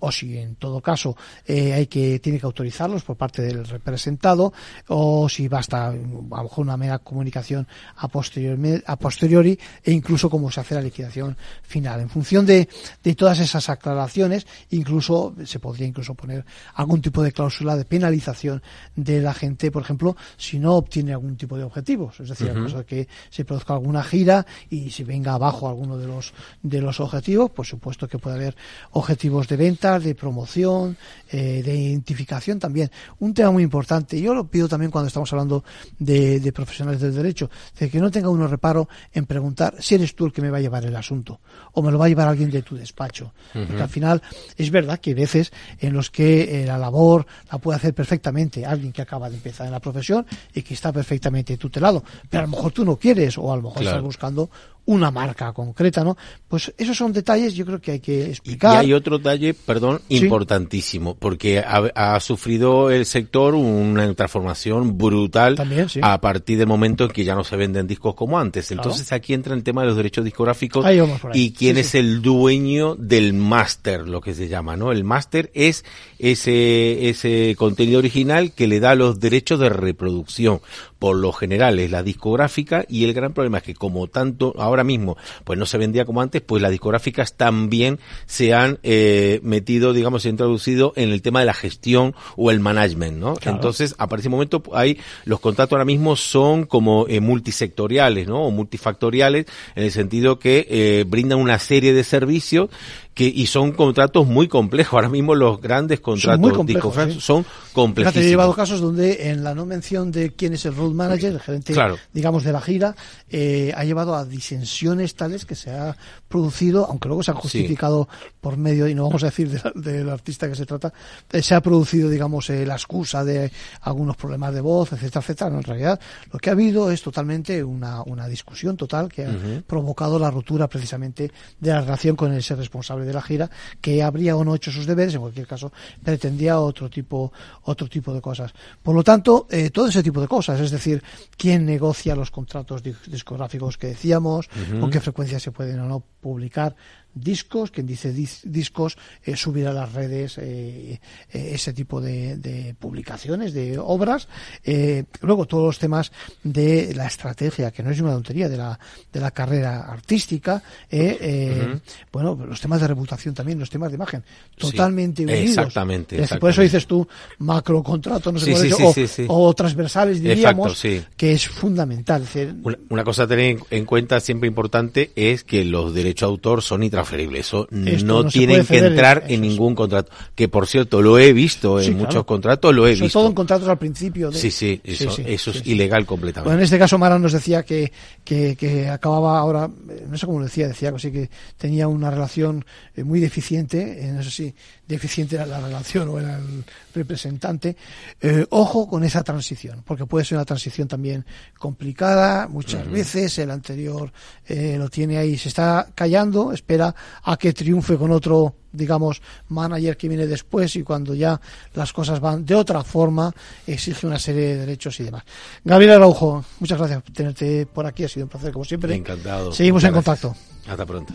[0.00, 4.52] o si en todo caso eh, hay que tiene que autorizarlos por parte del representado,
[4.88, 10.30] o si basta a lo mejor una mera comunicación a posteriori, a posteriori e incluso
[10.30, 12.00] cómo se hace la liquidación final.
[12.00, 12.68] En función de,
[13.02, 16.44] de todas esas aclaraciones, incluso se podría incluso poner
[16.74, 18.62] algún tipo de cláusula de penalización
[18.94, 22.66] de la gente, por ejemplo, si no obtiene algún tipo de objetivos, es decir, uh
[22.86, 27.50] que se produzca alguna gira y si venga abajo alguno de los de los objetivos,
[27.50, 28.56] por supuesto que puede haber
[28.92, 30.96] objetivos de venta, de promoción,
[31.30, 32.90] eh, de identificación también.
[33.18, 35.64] Un tema muy importante, yo lo pido también cuando estamos hablando
[35.98, 40.14] de, de, profesionales del derecho, de que no tenga uno reparo en preguntar si eres
[40.14, 41.40] tú el que me va a llevar el asunto
[41.72, 43.32] o me lo va a llevar alguien de tu despacho.
[43.54, 43.66] Uh -huh.
[43.66, 44.22] Porque al final
[44.56, 48.64] es verdad que hay veces en los que eh, la labor la puede hacer perfectamente
[48.64, 52.46] alguien que acaba de empezar en la profesión y que está perfectamente tutelado, pero a
[52.46, 53.96] lo mejor tú no quieres o a lo mejor claro.
[53.96, 54.50] estás buscando
[54.86, 56.16] una marca concreta, ¿no?
[56.48, 58.74] Pues esos son detalles yo creo que hay que explicar.
[58.74, 60.16] Y hay otro detalle, perdón, ¿Sí?
[60.16, 66.00] importantísimo, porque ha, ha, sufrido el sector una transformación brutal También, sí.
[66.02, 68.70] a partir del momento en que ya no se venden discos como antes.
[68.70, 70.86] Entonces aquí entra el tema de los derechos discográficos
[71.34, 74.92] y quién sí, es el dueño del máster, lo que se llama, ¿no?
[74.92, 75.84] El máster es
[76.18, 80.60] ese, ese contenido original que le da los derechos de reproducción.
[80.98, 84.84] Por lo general es la discográfica y el gran problema es que como tanto ahora
[84.84, 89.92] mismo pues no se vendía como antes, pues las discográficas también se han eh, metido,
[89.92, 93.34] digamos, se han introducido en el tema de la gestión o el management, ¿no?
[93.34, 93.56] Claro.
[93.56, 98.26] Entonces, a partir de ese momento hay los contratos ahora mismo son como eh, multisectoriales,
[98.26, 98.44] ¿no?
[98.44, 102.70] O multifactoriales en el sentido que eh, brindan una serie de servicios
[103.16, 104.92] que y son contratos muy complejos.
[104.92, 107.18] Ahora mismo los grandes contratos son, complejos, ¿sí?
[107.18, 108.12] son complejos.
[108.12, 111.32] Fíjate, he llevado casos donde en la no mención de quién es el road manager,
[111.32, 111.96] el gerente, claro.
[112.12, 112.94] digamos, de la gira,
[113.30, 115.96] eh, ha llevado a disensiones tales que se ha
[116.28, 118.28] producido, aunque luego se han justificado sí.
[118.38, 120.92] por medio, y no vamos a decir del de artista que se trata,
[121.32, 123.50] eh, se ha producido, digamos, eh, la excusa de
[123.80, 125.48] algunos problemas de voz, etcétera, etcétera.
[125.48, 125.98] No, en realidad,
[126.30, 129.62] lo que ha habido es totalmente una, una discusión total que ha uh -huh.
[129.62, 133.50] provocado la ruptura precisamente de la relación con ese responsable de la gira
[133.80, 137.32] que habría o no hecho sus deberes, en cualquier caso pretendía otro tipo,
[137.62, 138.52] otro tipo de cosas.
[138.82, 141.02] Por lo tanto, eh, todo ese tipo de cosas, es decir,
[141.36, 144.80] quién negocia los contratos discográficos que decíamos, uh -huh.
[144.80, 146.74] con qué frecuencia se pueden o no publicar,
[147.16, 151.00] discos, quien dice dis discos, eh, subir a las redes eh,
[151.32, 154.28] eh, ese tipo de, de, publicaciones, de obras.
[154.62, 156.12] Eh, luego todos los temas
[156.42, 158.78] de la estrategia, que no es una tontería, de la,
[159.12, 160.62] de la carrera artística.
[160.92, 161.80] Uh -huh.
[162.12, 164.22] Bueno, los temas de reputación también, los temas de imagen,
[164.56, 165.48] totalmente sí, unidos.
[165.48, 167.08] Exactamente, exactamente, Por eso dices tú
[167.38, 172.22] macro contrato, no sé sí, o, o, transversales diríamos, Exacto, que es fundamental.
[172.22, 176.28] Es decir, una, una, cosa a tener en cuenta siempre importante es que los derechos
[176.28, 177.05] de autor son intransferibles
[177.36, 180.12] eso no, no tienen que entrar en ningún contrato.
[180.34, 182.26] Que por cierto, lo he visto en sí, muchos claro.
[182.26, 183.18] contratos, lo he Sobre visto.
[183.18, 184.30] todo en contratos al principio.
[184.30, 184.38] De...
[184.38, 186.48] Sí, sí, eso, sí, eso es ilegal completamente.
[186.48, 187.92] Bueno, en este caso Mara nos decía que,
[188.24, 189.68] que, que, acababa ahora,
[190.08, 194.22] no sé cómo lo decía, decía así que tenía una relación eh, muy deficiente, no
[194.22, 194.54] sé si
[194.86, 196.64] deficiente era la relación o era el
[196.94, 197.76] representante.
[198.20, 201.24] Eh, ojo con esa transición, porque puede ser una transición también
[201.58, 204.12] complicada, muchas veces el anterior
[204.46, 209.96] eh, lo tiene ahí, se está callando, espera a que triunfe con otro digamos, manager
[209.96, 211.40] que viene después y cuando ya
[211.74, 213.32] las cosas van de otra forma,
[213.66, 215.24] exige una serie de derechos y demás.
[215.64, 218.94] Gabriel Araujo, muchas gracias por tenerte por aquí, ha sido un placer como siempre.
[218.94, 219.52] Encantado.
[219.52, 220.36] Seguimos en contacto.
[220.66, 221.14] Hasta pronto.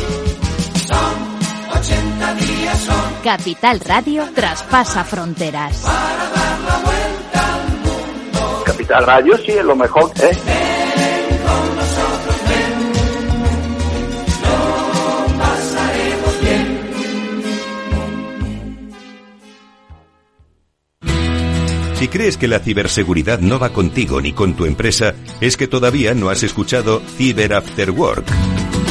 [3.23, 5.85] Capital Radio traspasa fronteras.
[8.65, 10.31] Capital Radio sí es lo mejor, ¿eh?
[21.95, 26.15] Si crees que la ciberseguridad no va contigo ni con tu empresa, es que todavía
[26.15, 28.25] no has escuchado Cyber After Work